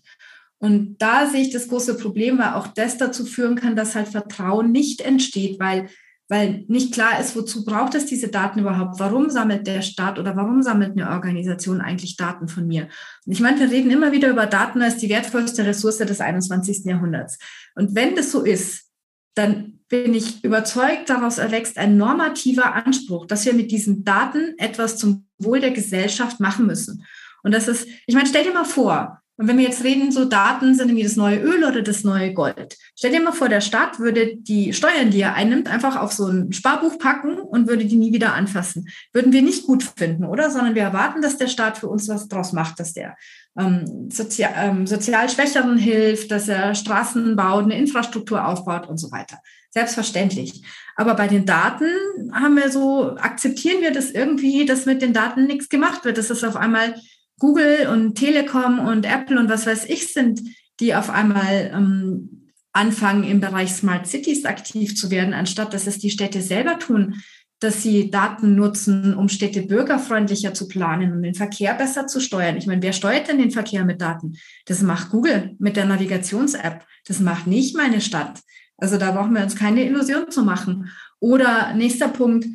[0.58, 4.08] Und da sehe ich das große Problem, weil auch das dazu führen kann, dass halt
[4.08, 5.90] Vertrauen nicht entsteht, weil,
[6.30, 8.98] weil nicht klar ist, wozu braucht es diese Daten überhaupt?
[8.98, 12.88] Warum sammelt der Staat oder warum sammelt eine Organisation eigentlich Daten von mir?
[13.26, 16.86] Und ich meine, wir reden immer wieder über Daten als die wertvollste Ressource des 21.
[16.86, 17.38] Jahrhunderts.
[17.76, 18.90] Und wenn das so ist,
[19.36, 24.98] dann bin ich überzeugt, daraus erwächst ein normativer Anspruch, dass wir mit diesen Daten etwas
[24.98, 27.06] zum Wohl der Gesellschaft machen müssen.
[27.44, 30.26] Und das ist, ich meine, stell dir mal vor, und wenn wir jetzt reden, so
[30.26, 32.78] Daten sind irgendwie das neue Öl oder das neue Gold.
[32.96, 36.28] Stell dir mal vor, der Staat würde die Steuern, die er einnimmt, einfach auf so
[36.28, 38.88] ein Sparbuch packen und würde die nie wieder anfassen.
[39.12, 40.52] Würden wir nicht gut finden, oder?
[40.52, 43.16] Sondern wir erwarten, dass der Staat für uns was draus macht, dass der
[43.58, 49.12] ähm, sozial, ähm, sozial Schwächeren hilft, dass er Straßen baut, eine Infrastruktur aufbaut und so
[49.12, 49.40] weiter.
[49.74, 50.62] Selbstverständlich.
[50.96, 51.86] Aber bei den Daten
[52.32, 56.20] haben wir so, akzeptieren wir das irgendwie, dass mit den Daten nichts gemacht wird.
[56.20, 56.94] Das ist auf einmal
[57.40, 60.42] Google und Telekom und Apple und was weiß ich sind,
[60.80, 65.98] die auf einmal ähm, anfangen, im Bereich Smart Cities aktiv zu werden, anstatt dass es
[65.98, 67.16] die Städte selber tun,
[67.60, 72.58] dass sie Daten nutzen, um Städte bürgerfreundlicher zu planen und den Verkehr besser zu steuern.
[72.58, 74.38] Ich meine, wer steuert denn den Verkehr mit Daten?
[74.66, 76.86] Das macht Google mit der Navigations-App.
[77.08, 78.40] Das macht nicht meine Stadt.
[78.84, 80.92] Also da brauchen wir uns keine Illusion zu machen.
[81.22, 82.48] Oder nächster Punkt,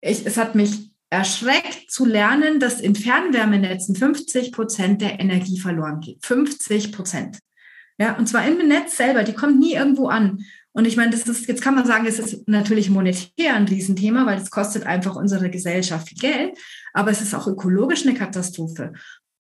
[0.00, 5.98] ich, es hat mich erschreckt zu lernen, dass in Fernwärmenetzen 50 Prozent der Energie verloren
[5.98, 6.24] geht.
[6.24, 7.40] 50 Prozent.
[7.98, 10.44] Ja, und zwar im Netz selber, die kommt nie irgendwo an.
[10.70, 14.24] Und ich meine, das ist, jetzt kann man sagen, es ist natürlich monetär ein Riesenthema,
[14.24, 16.58] weil es kostet einfach unsere Gesellschaft viel Geld,
[16.92, 18.92] aber es ist auch ökologisch eine Katastrophe.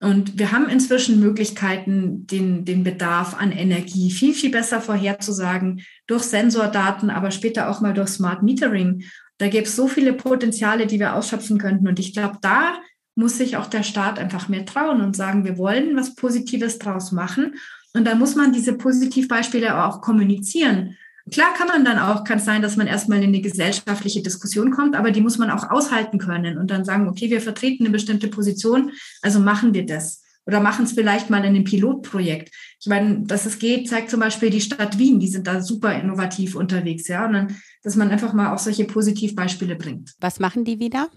[0.01, 6.23] Und wir haben inzwischen Möglichkeiten, den, den Bedarf an Energie viel, viel besser vorherzusagen durch
[6.23, 9.05] Sensordaten, aber später auch mal durch Smart Metering.
[9.38, 11.88] Da gäbe es so viele Potenziale, die wir ausschöpfen könnten.
[11.88, 12.75] Und ich glaube, da
[13.15, 17.12] muss sich auch der Staat einfach mehr trauen und sagen, wir wollen was Positives draus
[17.12, 17.55] machen.
[17.93, 20.97] Und da muss man diese Positivbeispiele auch kommunizieren.
[21.31, 24.71] Klar kann man dann auch, kann es sein, dass man erstmal in eine gesellschaftliche Diskussion
[24.71, 27.91] kommt, aber die muss man auch aushalten können und dann sagen, okay, wir vertreten eine
[27.91, 30.21] bestimmte Position, also machen wir das.
[30.47, 32.53] Oder machen es vielleicht mal in einem Pilotprojekt.
[32.79, 35.99] Ich meine, dass es geht, zeigt zum Beispiel die Stadt Wien, die sind da super
[35.99, 37.25] innovativ unterwegs, ja.
[37.25, 40.15] Und dann dass man einfach mal auch solche Positivbeispiele bringt.
[40.19, 41.09] Was machen die wieder?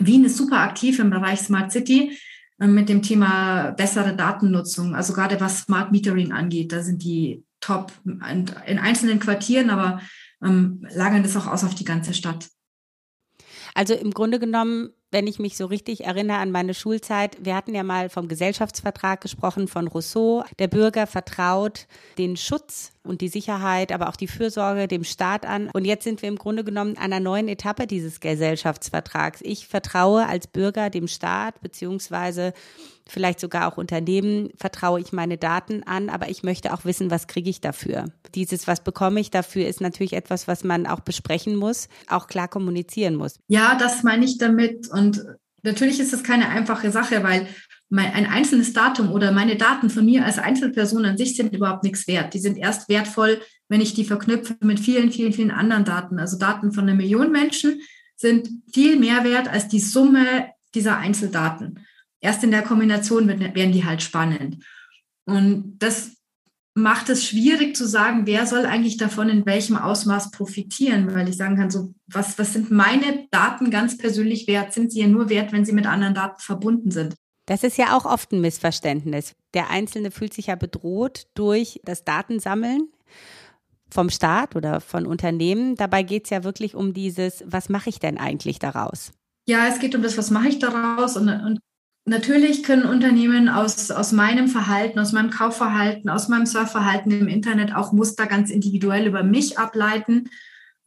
[0.00, 2.18] Wien ist super aktiv im Bereich Smart City
[2.58, 4.96] äh, mit dem Thema bessere Datennutzung.
[4.96, 10.00] Also gerade was Smart Metering angeht, da sind die top in einzelnen Quartieren, aber
[10.42, 12.48] ähm, lagern das auch aus auf die ganze Stadt.
[13.74, 17.74] Also im Grunde genommen wenn ich mich so richtig erinnere an meine Schulzeit, wir hatten
[17.74, 20.44] ja mal vom Gesellschaftsvertrag gesprochen von Rousseau.
[20.58, 25.70] Der Bürger vertraut den Schutz und die Sicherheit, aber auch die Fürsorge dem Staat an.
[25.72, 29.40] Und jetzt sind wir im Grunde genommen an einer neuen Etappe dieses Gesellschaftsvertrags.
[29.42, 32.52] Ich vertraue als Bürger dem Staat beziehungsweise
[33.08, 37.26] vielleicht sogar auch Unternehmen, vertraue ich meine Daten an, aber ich möchte auch wissen, was
[37.26, 38.04] kriege ich dafür.
[38.34, 42.48] Dieses, was bekomme ich dafür, ist natürlich etwas, was man auch besprechen muss, auch klar
[42.48, 43.40] kommunizieren muss.
[43.48, 44.88] Ja, das meine ich damit.
[44.88, 45.24] Und
[45.62, 47.48] natürlich ist das keine einfache Sache, weil
[47.92, 52.06] ein einzelnes Datum oder meine Daten von mir als Einzelperson an sich sind überhaupt nichts
[52.06, 52.34] wert.
[52.34, 56.18] Die sind erst wertvoll, wenn ich die verknüpfe mit vielen, vielen, vielen anderen Daten.
[56.18, 57.80] Also Daten von einer Million Menschen
[58.16, 61.80] sind viel mehr wert als die Summe dieser Einzeldaten
[62.20, 64.64] erst in der Kombination werden die halt spannend.
[65.24, 66.16] Und das
[66.74, 71.36] macht es schwierig zu sagen, wer soll eigentlich davon in welchem Ausmaß profitieren, weil ich
[71.36, 74.72] sagen kann, so, was, was sind meine Daten ganz persönlich wert?
[74.72, 77.16] Sind sie ja nur wert, wenn sie mit anderen Daten verbunden sind?
[77.50, 79.34] Das ist ja auch oft ein Missverständnis.
[79.54, 82.86] Der Einzelne fühlt sich ja bedroht durch das Datensammeln
[83.92, 85.74] vom Staat oder von Unternehmen.
[85.74, 89.10] Dabei geht es ja wirklich um dieses, was mache ich denn eigentlich daraus?
[89.48, 91.58] Ja, es geht um das, was mache ich daraus und, und
[92.06, 97.74] Natürlich können Unternehmen aus, aus meinem Verhalten, aus meinem Kaufverhalten, aus meinem Surfverhalten im Internet
[97.74, 100.30] auch Muster ganz individuell über mich ableiten.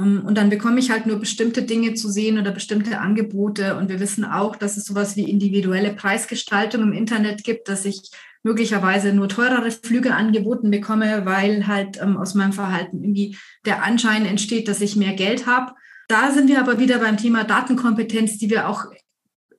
[0.04, 3.78] Ähm, und dann bekomme ich halt nur bestimmte Dinge zu sehen oder bestimmte Angebote.
[3.78, 8.02] Und wir wissen auch, dass es sowas wie individuelle Preisgestaltung im Internet gibt, dass ich
[8.44, 14.26] möglicherweise nur teurere Flüge angeboten bekomme, weil halt ähm, aus meinem Verhalten irgendwie der Anschein
[14.26, 15.74] entsteht, dass ich mehr Geld habe.
[16.10, 18.86] Da sind wir aber wieder beim Thema Datenkompetenz, die wir auch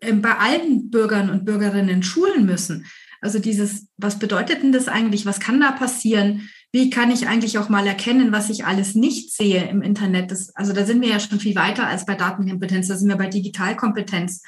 [0.02, 2.84] ähm, bei allen Bürgern und Bürgerinnen schulen müssen.
[3.22, 5.24] Also dieses, was bedeutet denn das eigentlich?
[5.24, 6.50] Was kann da passieren?
[6.74, 10.32] Wie kann ich eigentlich auch mal erkennen, was ich alles nicht sehe im Internet?
[10.32, 12.88] Das, also da sind wir ja schon viel weiter als bei Datenkompetenz.
[12.88, 14.42] Da sind wir bei Digitalkompetenz.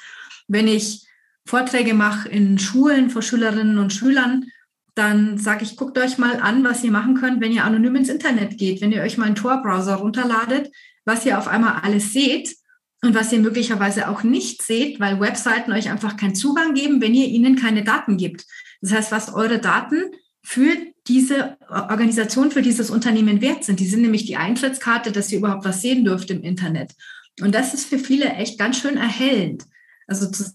[0.49, 1.07] Wenn ich
[1.45, 4.47] Vorträge mache in Schulen vor Schülerinnen und Schülern,
[4.93, 8.09] dann sage ich, guckt euch mal an, was ihr machen könnt, wenn ihr anonym ins
[8.09, 10.69] Internet geht, wenn ihr euch mal einen Tor-Browser runterladet,
[11.05, 12.57] was ihr auf einmal alles seht
[13.01, 17.13] und was ihr möglicherweise auch nicht seht, weil Webseiten euch einfach keinen Zugang geben, wenn
[17.13, 18.43] ihr ihnen keine Daten gibt.
[18.81, 20.11] Das heißt, was eure Daten
[20.47, 20.77] für
[21.09, 23.81] diese Organisation, für dieses Unternehmen wert sind.
[23.81, 26.93] Die sind nämlich die Eintrittskarte, dass ihr überhaupt was sehen dürft im Internet.
[27.41, 29.65] Und das ist für viele echt ganz schön erhellend.
[30.07, 30.45] Also zu,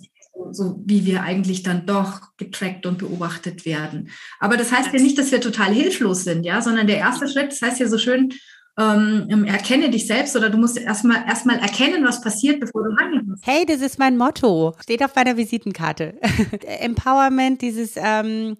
[0.50, 4.08] so wie wir eigentlich dann doch getrackt und beobachtet werden.
[4.40, 7.52] Aber das heißt ja nicht, dass wir total hilflos sind, ja, sondern der erste Schritt,
[7.52, 8.32] das heißt ja so schön,
[8.78, 13.36] ähm, erkenne dich selbst oder du musst erstmal erstmal erkennen, was passiert, bevor du handeln
[13.42, 14.74] Hey, das ist mein Motto.
[14.80, 16.14] Steht auf meiner Visitenkarte.
[16.80, 18.56] Empowerment, dieses ähm,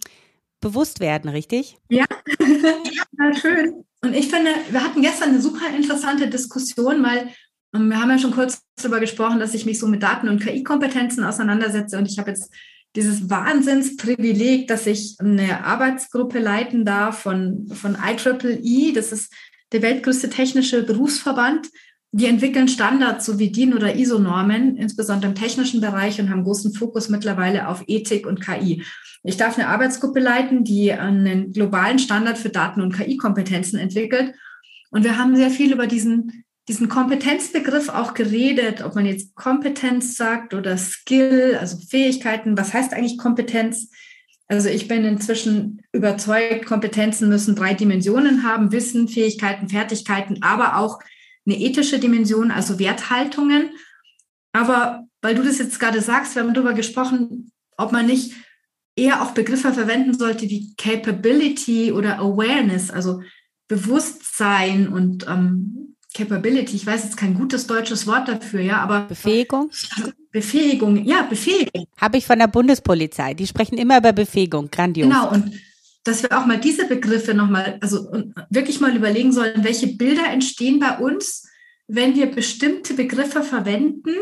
[0.62, 1.76] Bewusstwerden, richtig?
[1.90, 2.06] Ja,
[2.38, 3.84] ja, schön.
[4.00, 7.28] Und ich finde, wir hatten gestern eine super interessante Diskussion, weil
[7.74, 10.42] ähm, wir haben ja schon kurz darüber gesprochen, dass ich mich so mit Daten- und
[10.42, 12.50] KI-Kompetenzen auseinandersetze und ich habe jetzt
[12.96, 19.32] dieses Wahnsinnsprivileg, dass ich eine Arbeitsgruppe leiten darf von, von IEEE, das ist
[19.72, 21.68] der weltgrößte technische Berufsverband.
[22.14, 26.74] Die entwickeln Standards so wie DIN oder ISO-Normen, insbesondere im technischen Bereich und haben großen
[26.74, 28.84] Fokus mittlerweile auf Ethik und KI.
[29.24, 34.34] Ich darf eine Arbeitsgruppe leiten, die einen globalen Standard für Daten- und KI-Kompetenzen entwickelt.
[34.90, 40.16] Und wir haben sehr viel über diesen, diesen Kompetenzbegriff auch geredet, ob man jetzt Kompetenz
[40.16, 42.58] sagt oder Skill, also Fähigkeiten.
[42.58, 43.90] Was heißt eigentlich Kompetenz?
[44.48, 50.98] Also ich bin inzwischen überzeugt, Kompetenzen müssen drei Dimensionen haben, Wissen, Fähigkeiten, Fertigkeiten, aber auch
[51.46, 53.70] eine ethische Dimension, also Werthaltungen.
[54.52, 58.32] Aber weil du das jetzt gerade sagst, wir haben darüber gesprochen, ob man nicht
[58.96, 63.22] eher auch Begriffe verwenden sollte wie Capability oder Awareness, also
[63.68, 66.76] Bewusstsein und ähm, Capability.
[66.76, 69.70] Ich weiß jetzt kein gutes deutsches Wort dafür, ja, aber Befähigung.
[70.30, 71.86] Befähigung, ja, Befähigung.
[71.96, 73.34] Habe ich von der Bundespolizei.
[73.34, 74.70] Die sprechen immer über Befähigung.
[74.70, 75.08] Grandios.
[75.08, 75.52] Genau, und
[76.04, 78.10] dass wir auch mal diese Begriffe nochmal, also
[78.50, 81.48] wirklich mal überlegen sollen, welche Bilder entstehen bei uns,
[81.86, 84.14] wenn wir bestimmte Begriffe verwenden,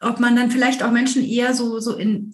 [0.00, 2.32] ob man dann vielleicht auch Menschen eher so, so in,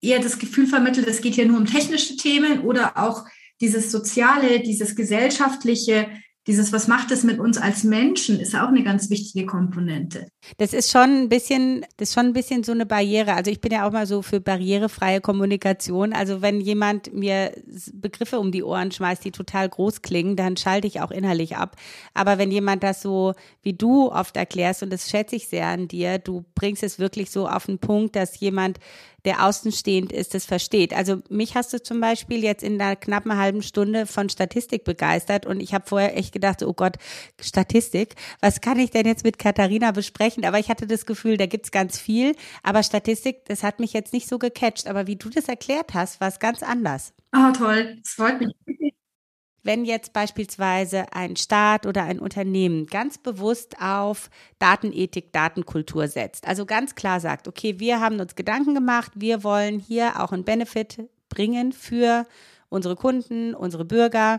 [0.00, 3.24] eher das Gefühl vermittelt, es geht hier nur um technische Themen oder auch
[3.60, 6.06] dieses Soziale, dieses Gesellschaftliche,
[6.48, 10.28] dieses, was macht es mit uns als Menschen, ist auch eine ganz wichtige Komponente.
[10.56, 13.34] Das ist schon ein bisschen, das ist schon ein bisschen so eine Barriere.
[13.34, 16.14] Also ich bin ja auch mal so für barrierefreie Kommunikation.
[16.14, 17.52] Also wenn jemand mir
[17.92, 21.76] Begriffe um die Ohren schmeißt, die total groß klingen, dann schalte ich auch innerlich ab.
[22.14, 25.86] Aber wenn jemand das so wie du oft erklärst, und das schätze ich sehr an
[25.86, 28.78] dir, du bringst es wirklich so auf den Punkt, dass jemand
[29.28, 30.94] der außenstehend ist, das versteht.
[30.94, 35.44] Also mich hast du zum Beispiel jetzt in einer knappen halben Stunde von Statistik begeistert
[35.44, 36.96] und ich habe vorher echt gedacht, oh Gott,
[37.38, 40.46] Statistik, was kann ich denn jetzt mit Katharina besprechen?
[40.46, 44.14] Aber ich hatte das Gefühl, da gibt's ganz viel, aber Statistik, das hat mich jetzt
[44.14, 44.86] nicht so gecatcht.
[44.86, 47.12] Aber wie du das erklärt hast, war es ganz anders.
[47.32, 47.98] Ah, oh, toll.
[48.02, 48.54] Das freut mich.
[49.62, 56.64] Wenn jetzt beispielsweise ein Staat oder ein Unternehmen ganz bewusst auf Datenethik, Datenkultur setzt, also
[56.64, 61.08] ganz klar sagt, okay, wir haben uns Gedanken gemacht, wir wollen hier auch einen Benefit
[61.28, 62.26] bringen für
[62.68, 64.38] unsere Kunden, unsere Bürger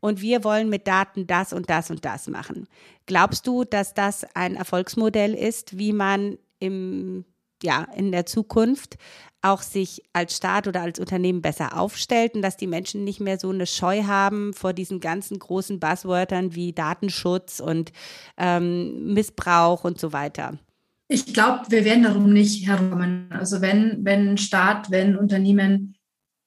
[0.00, 2.68] und wir wollen mit Daten das und das und das machen.
[3.06, 7.24] Glaubst du, dass das ein Erfolgsmodell ist, wie man im
[7.62, 8.96] ja, in der Zukunft
[9.40, 13.38] auch sich als Staat oder als Unternehmen besser aufstellt und dass die Menschen nicht mehr
[13.38, 17.92] so eine Scheu haben vor diesen ganzen großen Buzzwörtern wie Datenschutz und
[18.36, 20.58] ähm, Missbrauch und so weiter.
[21.06, 23.28] Ich glaube, wir werden darum nicht herumkommen.
[23.30, 25.96] Also wenn, wenn Staat, wenn Unternehmen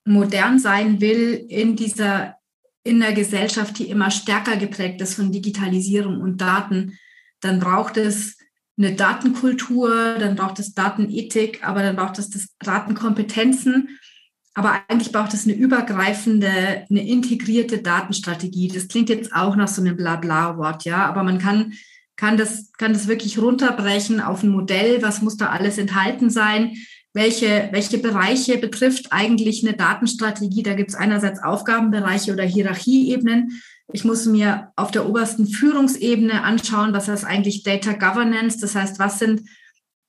[0.06, 2.36] modern sein will in dieser,
[2.84, 6.98] in der Gesellschaft, die immer stärker geprägt ist von Digitalisierung und Daten,
[7.40, 8.38] dann braucht es
[8.78, 14.00] eine Datenkultur, dann braucht es Datenethik, aber dann braucht es das Datenkompetenzen.
[14.54, 18.68] Aber eigentlich braucht es eine übergreifende, eine integrierte Datenstrategie.
[18.68, 21.74] Das klingt jetzt auch nach so einem Blabla-Wort, ja, aber man kann,
[22.18, 25.02] kann, das, kann das wirklich runterbrechen auf ein Modell.
[25.02, 26.74] Was muss da alles enthalten sein?
[27.14, 30.64] Welche, welche Bereiche betrifft eigentlich eine Datenstrategie?
[30.64, 33.62] Da gibt es einerseits Aufgabenbereiche oder Hierarchieebenen.
[33.94, 38.60] Ich muss mir auf der obersten Führungsebene anschauen, was heißt eigentlich Data Governance.
[38.60, 39.42] Das heißt, was sind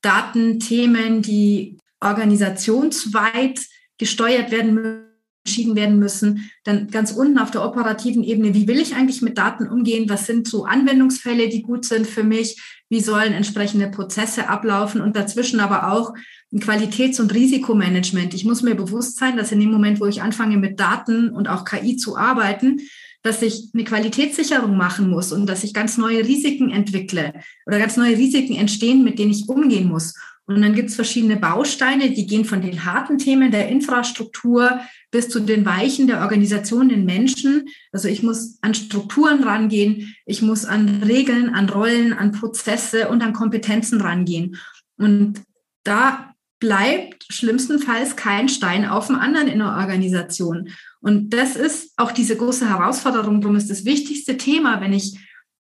[0.03, 3.61] Datenthemen, die organisationsweit
[3.99, 5.12] gesteuert werden müssen
[5.45, 6.51] entschieden werden müssen.
[6.64, 10.09] Dann ganz unten auf der operativen Ebene, wie will ich eigentlich mit Daten umgehen?
[10.09, 12.61] Was sind so Anwendungsfälle, die gut sind für mich?
[12.89, 15.01] Wie sollen entsprechende Prozesse ablaufen?
[15.01, 16.14] Und dazwischen aber auch
[16.53, 18.35] ein Qualitäts- und Risikomanagement.
[18.35, 21.49] Ich muss mir bewusst sein, dass in dem Moment, wo ich anfange mit Daten und
[21.49, 22.80] auch KI zu arbeiten,
[23.23, 27.33] dass ich eine Qualitätssicherung machen muss und dass ich ganz neue Risiken entwickle
[27.66, 30.14] oder ganz neue Risiken entstehen, mit denen ich umgehen muss.
[30.47, 34.81] Und dann gibt es verschiedene Bausteine, die gehen von den harten Themen der Infrastruktur
[35.12, 37.68] bis zu den Weichen der Organisation, den Menschen.
[37.93, 43.23] Also ich muss an Strukturen rangehen, ich muss an Regeln, an Rollen, an Prozesse und
[43.23, 44.57] an Kompetenzen rangehen.
[44.99, 45.43] Und
[45.85, 50.70] da bleibt schlimmstenfalls kein Stein auf dem anderen in der Organisation.
[51.03, 53.40] Und das ist auch diese große Herausforderung.
[53.40, 55.18] Darum ist das wichtigste Thema, wenn ich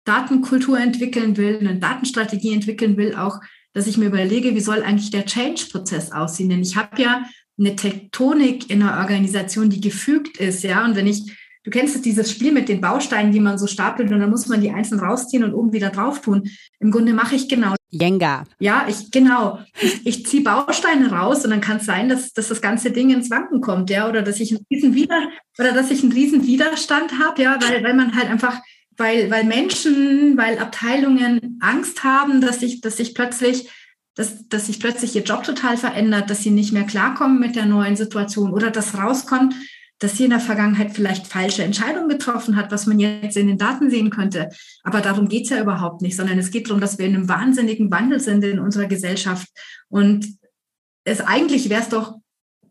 [0.05, 3.41] Datenkultur entwickeln will, eine Datenstrategie entwickeln will, auch,
[3.73, 6.51] dass ich mir überlege, wie soll eigentlich der Change-Prozess aussehen?
[6.51, 7.25] Denn ich habe ja
[7.59, 10.85] eine Tektonik in einer Organisation, die gefügt ist, ja.
[10.85, 11.33] Und wenn ich,
[11.65, 14.49] du kennst es, dieses Spiel mit den Bausteinen, die man so stapelt und dann muss
[14.49, 16.49] man die einzeln rausziehen und oben wieder drauf tun.
[16.81, 17.75] Im Grunde mache ich genau.
[17.91, 18.45] Jenga.
[18.59, 19.59] Ja, ich, genau.
[19.81, 23.11] Ich, ich ziehe Bausteine raus und dann kann es sein, dass, dass das ganze Ding
[23.11, 26.47] ins Wanken kommt, ja, oder dass ich einen riesen Wider oder dass ich einen riesen
[26.47, 28.61] Widerstand habe, ja, weil, weil man halt einfach
[28.99, 33.71] weil, weil Menschen, weil Abteilungen Angst haben, dass sich, dass sich plötzlich
[34.15, 37.65] dass, dass sich plötzlich ihr Job total verändert, dass sie nicht mehr klarkommen mit der
[37.65, 39.55] neuen Situation oder dass rauskommt,
[40.03, 43.57] dass sie in der Vergangenheit vielleicht falsche Entscheidungen getroffen hat, was man jetzt in den
[43.57, 44.49] Daten sehen könnte.
[44.83, 47.89] Aber darum geht's ja überhaupt nicht, sondern es geht darum, dass wir in einem wahnsinnigen
[47.93, 49.47] Wandel sind in unserer Gesellschaft.
[49.89, 50.27] Und
[51.05, 52.17] es eigentlich wäre es doch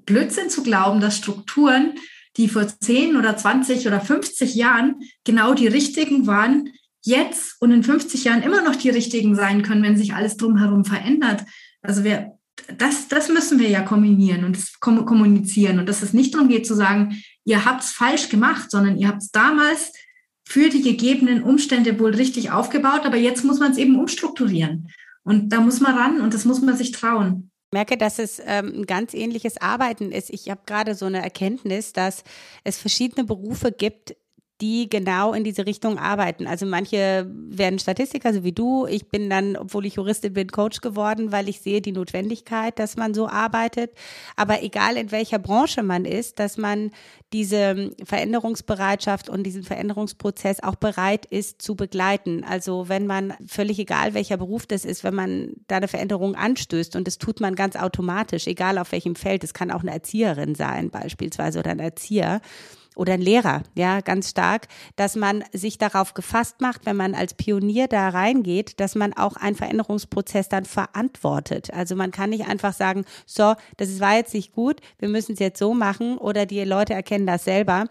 [0.05, 1.93] Blödsinn zu glauben, dass Strukturen,
[2.35, 6.67] die vor 10 oder 20 oder 50 Jahren genau die richtigen waren,
[7.01, 10.83] jetzt und in 50 Jahren immer noch die richtigen sein können, wenn sich alles drumherum
[10.83, 11.45] verändert.
[11.81, 12.37] Also wir,
[12.77, 16.75] das, das müssen wir ja kombinieren und kommunizieren und dass es nicht darum geht zu
[16.75, 19.91] sagen, ihr habt es falsch gemacht, sondern ihr habt es damals
[20.43, 24.89] für die gegebenen Umstände wohl richtig aufgebaut, aber jetzt muss man es eben umstrukturieren.
[25.23, 27.51] Und da muss man ran und das muss man sich trauen.
[27.71, 30.29] Ich merke, dass es ähm, ein ganz ähnliches Arbeiten ist.
[30.29, 32.25] Ich habe gerade so eine Erkenntnis, dass
[32.65, 34.15] es verschiedene Berufe gibt,
[34.61, 36.45] die genau in diese Richtung arbeiten.
[36.45, 38.85] Also manche werden Statistiker, so wie du.
[38.85, 42.95] Ich bin dann, obwohl ich Juristin bin, Coach geworden, weil ich sehe die Notwendigkeit, dass
[42.95, 43.91] man so arbeitet.
[44.35, 46.91] Aber egal in welcher Branche man ist, dass man
[47.33, 52.43] diese Veränderungsbereitschaft und diesen Veränderungsprozess auch bereit ist zu begleiten.
[52.43, 56.95] Also wenn man, völlig egal welcher Beruf das ist, wenn man da eine Veränderung anstößt
[56.95, 60.55] und das tut man ganz automatisch, egal auf welchem Feld, es kann auch eine Erzieherin
[60.55, 62.41] sein beispielsweise oder ein Erzieher,
[62.95, 67.33] oder ein Lehrer, ja, ganz stark, dass man sich darauf gefasst macht, wenn man als
[67.33, 71.73] Pionier da reingeht, dass man auch einen Veränderungsprozess dann verantwortet.
[71.73, 75.39] Also man kann nicht einfach sagen, so, das war jetzt nicht gut, wir müssen es
[75.39, 77.85] jetzt so machen oder die Leute erkennen das selber.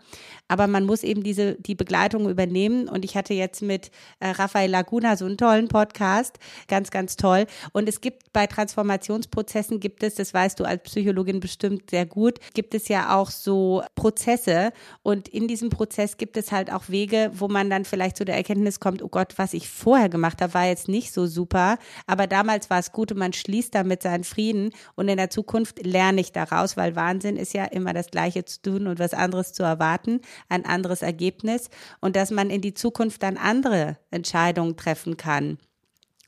[0.51, 2.88] Aber man muss eben diese, die Begleitung übernehmen.
[2.88, 6.40] Und ich hatte jetzt mit äh, Rafael Laguna so einen tollen Podcast.
[6.66, 7.46] Ganz, ganz toll.
[7.72, 12.40] Und es gibt bei Transformationsprozessen gibt es, das weißt du als Psychologin bestimmt sehr gut,
[12.53, 14.72] gibt es ja auch so Prozesse
[15.03, 18.36] und in diesem Prozess gibt es halt auch Wege, wo man dann vielleicht zu der
[18.36, 22.26] Erkenntnis kommt, oh Gott, was ich vorher gemacht habe, war jetzt nicht so super, aber
[22.26, 24.70] damals war es gut und man schließt damit seinen Frieden.
[24.95, 28.62] Und in der Zukunft lerne ich daraus, weil Wahnsinn ist ja immer das Gleiche zu
[28.62, 31.70] tun und was anderes zu erwarten, ein anderes Ergebnis.
[32.01, 35.59] Und dass man in die Zukunft dann andere Entscheidungen treffen kann.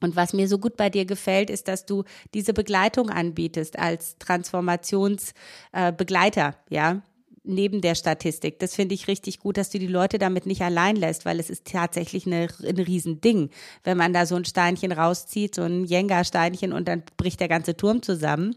[0.01, 2.03] Und was mir so gut bei dir gefällt, ist, dass du
[2.35, 7.03] diese Begleitung anbietest als Transformationsbegleiter, äh, ja
[7.45, 8.59] neben der Statistik.
[8.59, 11.51] Das finde ich richtig gut, dass du die Leute damit nicht allein lässt, weil es
[11.51, 13.51] ist tatsächlich eine, ein Riesending,
[13.85, 17.77] wenn man da so ein Steinchen rauszieht, so ein Jenga-Steinchen und dann bricht der ganze
[17.77, 18.57] Turm zusammen.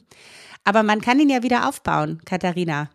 [0.64, 2.90] Aber man kann ihn ja wieder aufbauen, Katharina.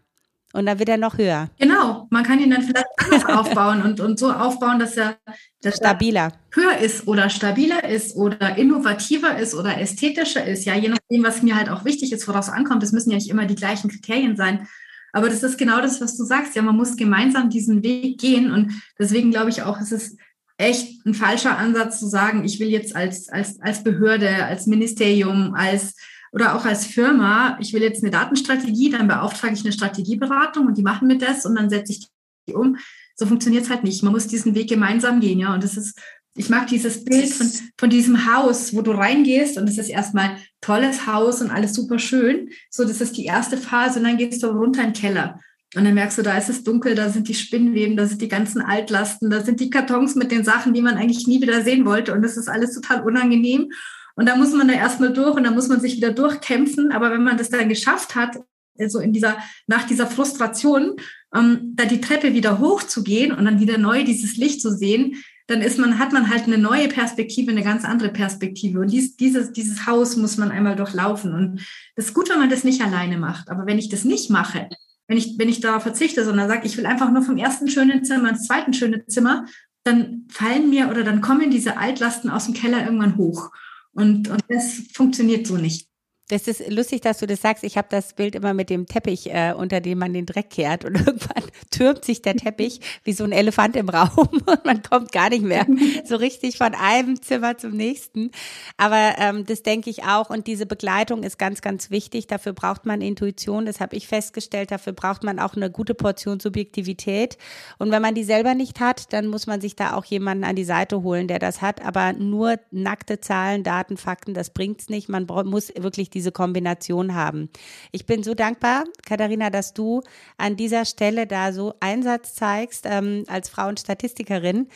[0.53, 1.49] Und dann wird er noch höher.
[1.61, 5.17] Genau, man kann ihn dann vielleicht anders aufbauen und, und so aufbauen, dass er,
[5.63, 10.65] dass stabiler er höher ist oder stabiler ist oder innovativer ist oder ästhetischer ist.
[10.65, 12.83] Ja, je nachdem, was mir halt auch wichtig ist, woraus ankommt.
[12.83, 14.67] Es müssen ja nicht immer die gleichen Kriterien sein.
[15.13, 16.55] Aber das ist genau das, was du sagst.
[16.55, 18.51] Ja, man muss gemeinsam diesen Weg gehen.
[18.51, 20.19] Und deswegen glaube ich auch, es ist
[20.57, 25.55] echt ein falscher Ansatz zu sagen, ich will jetzt als, als, als Behörde, als Ministerium,
[25.55, 25.95] als
[26.33, 30.79] oder auch als Firma, ich will jetzt eine Datenstrategie, dann beauftrage ich eine Strategieberatung und
[30.79, 32.07] die machen mir das und dann setze ich
[32.49, 32.77] die um.
[33.17, 34.03] So funktioniert es halt nicht.
[34.03, 35.53] Man muss diesen Weg gemeinsam gehen, ja.
[35.53, 35.99] Und das ist
[36.37, 40.37] ich mag dieses Bild von, von diesem Haus, wo du reingehst und es ist erstmal
[40.61, 42.51] tolles Haus und alles super schön.
[42.71, 45.41] So, das ist die erste Phase und dann gehst du runter in den Keller.
[45.77, 48.29] Und dann merkst du, da ist es dunkel, da sind die Spinnweben, da sind die
[48.29, 51.85] ganzen Altlasten, da sind die Kartons mit den Sachen, die man eigentlich nie wieder sehen
[51.85, 52.13] wollte.
[52.13, 53.71] Und das ist alles total unangenehm.
[54.17, 56.91] Und da muss man da erstmal durch und da muss man sich wieder durchkämpfen.
[56.91, 58.37] Aber wenn man das dann geschafft hat,
[58.79, 59.37] also in dieser,
[59.69, 60.97] nach dieser Frustration,
[61.35, 65.63] ähm, da die Treppe wieder hochzugehen und dann wieder neu dieses Licht zu sehen, dann
[65.63, 68.79] ist man, hat man halt eine neue Perspektive, eine ganz andere Perspektive.
[68.79, 71.35] Und dies, dieses, dieses Haus muss man einmal durchlaufen.
[71.35, 73.51] Und das ist gut, wenn man das nicht alleine macht.
[73.51, 74.69] Aber wenn ich das nicht mache,
[75.09, 78.05] wenn ich, wenn ich darauf verzichte, sondern sage, ich will einfach nur vom ersten schönen
[78.05, 79.45] Zimmer ins zweite schöne Zimmer,
[79.83, 83.51] dann fallen mir oder dann kommen diese Altlasten aus dem Keller irgendwann hoch.
[83.93, 85.90] Und, und das funktioniert so nicht.
[86.31, 87.65] Das ist lustig, dass du das sagst.
[87.65, 90.85] Ich habe das Bild immer mit dem Teppich, äh, unter dem man den Dreck kehrt
[90.85, 95.11] und irgendwann türmt sich der Teppich wie so ein Elefant im Raum und man kommt
[95.11, 95.67] gar nicht mehr
[96.05, 98.31] so richtig von einem Zimmer zum nächsten.
[98.77, 102.29] Aber ähm, das denke ich auch und diese Begleitung ist ganz, ganz wichtig.
[102.29, 104.71] Dafür braucht man Intuition, das habe ich festgestellt.
[104.71, 107.39] Dafür braucht man auch eine gute Portion Subjektivität.
[107.79, 110.55] Und wenn man die selber nicht hat, dann muss man sich da auch jemanden an
[110.55, 111.85] die Seite holen, der das hat.
[111.85, 115.09] Aber nur nackte Zahlen, Daten, Fakten, das bringt's nicht.
[115.09, 117.49] Man muss wirklich die diese Kombination haben.
[117.93, 120.03] Ich bin so dankbar, Katharina, dass du
[120.37, 124.69] an dieser Stelle da so Einsatz zeigst ähm, als Frauenstatistikerin.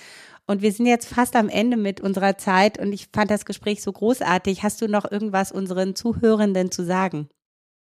[0.46, 3.82] Und wir sind jetzt fast am Ende mit unserer Zeit und ich fand das Gespräch
[3.82, 4.62] so großartig.
[4.62, 7.28] Hast du noch irgendwas unseren Zuhörenden zu sagen?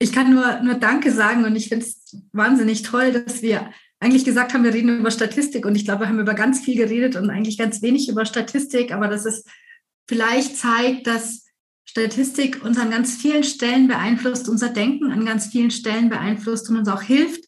[0.00, 4.24] Ich kann nur, nur Danke sagen und ich finde es wahnsinnig toll, dass wir eigentlich
[4.24, 7.14] gesagt haben, wir reden über Statistik und ich glaube, wir haben über ganz viel geredet
[7.14, 9.44] und eigentlich ganz wenig über Statistik, aber dass es
[10.08, 11.46] vielleicht zeigt, dass
[11.84, 16.78] Statistik uns an ganz vielen Stellen beeinflusst, unser Denken an ganz vielen Stellen beeinflusst und
[16.78, 17.44] uns auch hilft,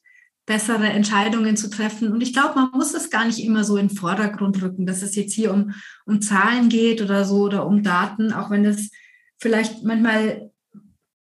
[0.46, 2.12] bessere Entscheidungen zu treffen.
[2.12, 5.02] Und ich glaube, man muss es gar nicht immer so in den Vordergrund rücken, dass
[5.02, 5.72] es jetzt hier um,
[6.04, 8.90] um Zahlen geht oder so oder um Daten, auch wenn es
[9.38, 10.50] vielleicht manchmal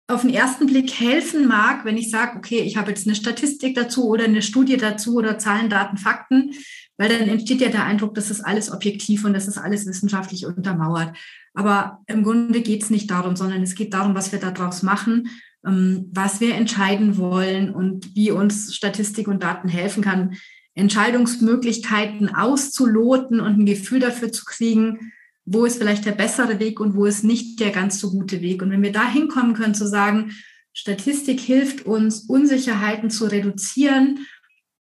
[0.08, 3.74] auf den ersten Blick helfen mag, wenn ich sage, okay, ich habe jetzt eine Statistik
[3.74, 6.52] dazu oder eine Studie dazu oder Zahlen, Daten, Fakten,
[7.02, 10.46] weil dann entsteht ja der Eindruck, das ist alles objektiv und das ist alles wissenschaftlich
[10.46, 11.16] untermauert.
[11.52, 15.28] Aber im Grunde geht es nicht darum, sondern es geht darum, was wir daraus machen,
[15.66, 20.36] ähm, was wir entscheiden wollen und wie uns Statistik und Daten helfen kann,
[20.74, 25.12] Entscheidungsmöglichkeiten auszuloten und ein Gefühl dafür zu kriegen,
[25.44, 28.62] wo ist vielleicht der bessere Weg und wo ist nicht der ganz so gute Weg.
[28.62, 30.30] Und wenn wir da hinkommen können zu sagen,
[30.72, 34.20] Statistik hilft uns, Unsicherheiten zu reduzieren,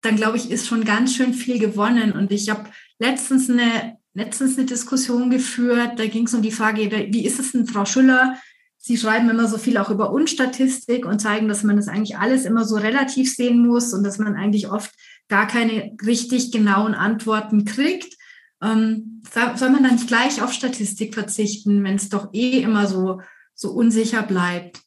[0.04, 2.12] dann glaube ich, ist schon ganz schön viel gewonnen.
[2.12, 6.92] Und ich habe letztens eine letztens eine Diskussion geführt, da ging es um die Frage,
[7.12, 8.38] wie ist es denn, Frau Schüller?
[8.78, 12.46] Sie schreiben immer so viel auch über Unstatistik und zeigen, dass man das eigentlich alles
[12.46, 14.92] immer so relativ sehen muss und dass man eigentlich oft
[15.30, 18.18] gar keine richtig genauen Antworten kriegt.
[18.62, 19.24] Ähm,
[19.56, 23.22] soll man dann nicht gleich auf Statistik verzichten, wenn es doch eh immer so,
[23.56, 24.82] so unsicher bleibt?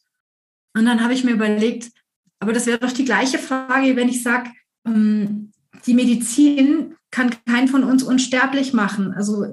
[0.75, 1.91] Und dann habe ich mir überlegt,
[2.39, 4.51] aber das wäre doch die gleiche Frage, wenn ich sage,
[4.87, 9.13] die Medizin kann keinen von uns unsterblich machen.
[9.13, 9.45] Also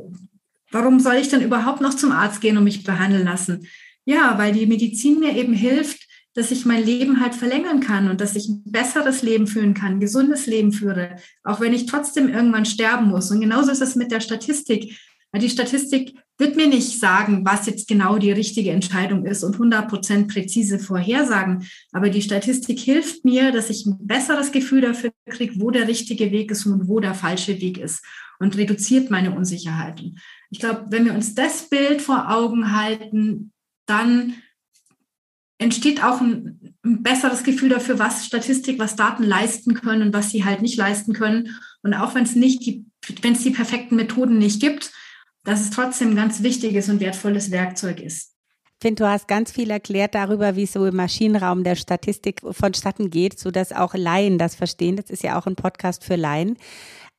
[0.72, 3.68] warum soll ich denn überhaupt noch zum Arzt gehen und mich behandeln lassen?
[4.06, 8.20] Ja, weil die Medizin mir eben hilft, dass ich mein Leben halt verlängern kann und
[8.20, 12.28] dass ich ein besseres Leben führen kann, ein gesundes Leben führe, auch wenn ich trotzdem
[12.28, 13.30] irgendwann sterben muss.
[13.32, 14.98] Und genauso ist es mit der Statistik.
[15.36, 19.88] Die Statistik wird mir nicht sagen, was jetzt genau die richtige Entscheidung ist und 100
[19.88, 21.68] Prozent präzise vorhersagen.
[21.92, 26.32] Aber die Statistik hilft mir, dass ich ein besseres Gefühl dafür kriege, wo der richtige
[26.32, 28.04] Weg ist und wo der falsche Weg ist
[28.40, 30.20] und reduziert meine Unsicherheiten.
[30.50, 33.52] Ich glaube, wenn wir uns das Bild vor Augen halten,
[33.86, 34.36] dann
[35.60, 40.32] entsteht auch ein, ein, besseres Gefühl dafür, was Statistik, was Daten leisten können und was
[40.32, 41.56] sie halt nicht leisten können.
[41.84, 42.84] Und auch wenn es nicht
[43.22, 44.92] wenn es die perfekten Methoden nicht gibt,
[45.44, 48.32] dass es trotzdem ein ganz wichtiges und wertvolles Werkzeug ist.
[48.84, 52.42] Ich finde, du hast ganz viel erklärt darüber, wie es so im Maschinenraum der Statistik
[52.52, 54.98] vonstatten geht, sodass auch Laien das verstehen.
[54.98, 56.58] Das ist ja auch ein Podcast für Laien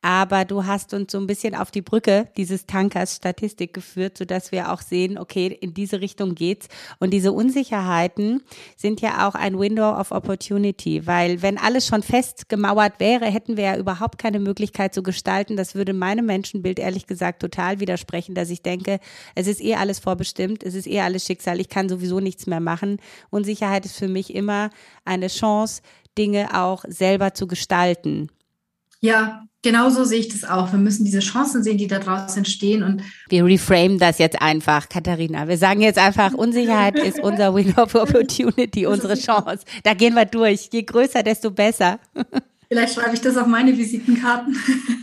[0.05, 4.51] aber du hast uns so ein bisschen auf die Brücke dieses Tankers Statistik geführt, sodass
[4.51, 6.67] wir auch sehen, okay, in diese Richtung geht's.
[6.99, 8.43] Und diese Unsicherheiten
[8.77, 13.57] sind ja auch ein Window of Opportunity, weil wenn alles schon fest gemauert wäre, hätten
[13.57, 15.57] wir ja überhaupt keine Möglichkeit zu gestalten.
[15.57, 18.99] Das würde meinem Menschenbild ehrlich gesagt total widersprechen, dass ich denke,
[19.33, 22.59] es ist eh alles vorbestimmt, es ist eh alles Schicksal, ich kann sowieso nichts mehr
[22.59, 22.99] machen.
[23.31, 24.69] Unsicherheit ist für mich immer
[25.03, 25.81] eine Chance,
[26.15, 28.29] Dinge auch selber zu gestalten.
[29.05, 30.71] Ja, genau so sehe ich das auch.
[30.71, 32.81] Wir müssen diese Chancen sehen, die da draußen entstehen.
[32.81, 35.47] Und wir reframe das jetzt einfach, Katharina.
[35.47, 39.63] Wir sagen jetzt einfach, Unsicherheit ist unser Win of Opportunity, unsere Chance.
[39.83, 40.69] Da gehen wir durch.
[40.73, 41.99] Je größer, desto besser.
[42.67, 44.57] Vielleicht schreibe ich das auf meine Visitenkarten.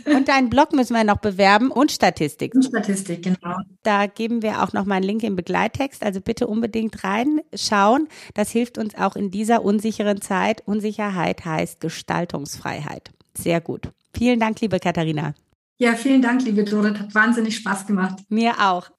[0.05, 2.53] Und deinen Blog müssen wir noch bewerben und Statistik.
[2.53, 3.55] Und Statistik, genau.
[3.83, 6.03] Da geben wir auch noch mal einen Link im Begleittext.
[6.03, 8.09] Also bitte unbedingt reinschauen.
[8.33, 10.61] Das hilft uns auch in dieser unsicheren Zeit.
[10.65, 13.11] Unsicherheit heißt Gestaltungsfreiheit.
[13.37, 13.91] Sehr gut.
[14.15, 15.33] Vielen Dank, liebe Katharina.
[15.77, 16.99] Ja, vielen Dank, liebe Dorit.
[16.99, 18.19] Hat wahnsinnig Spaß gemacht.
[18.29, 18.89] Mir auch.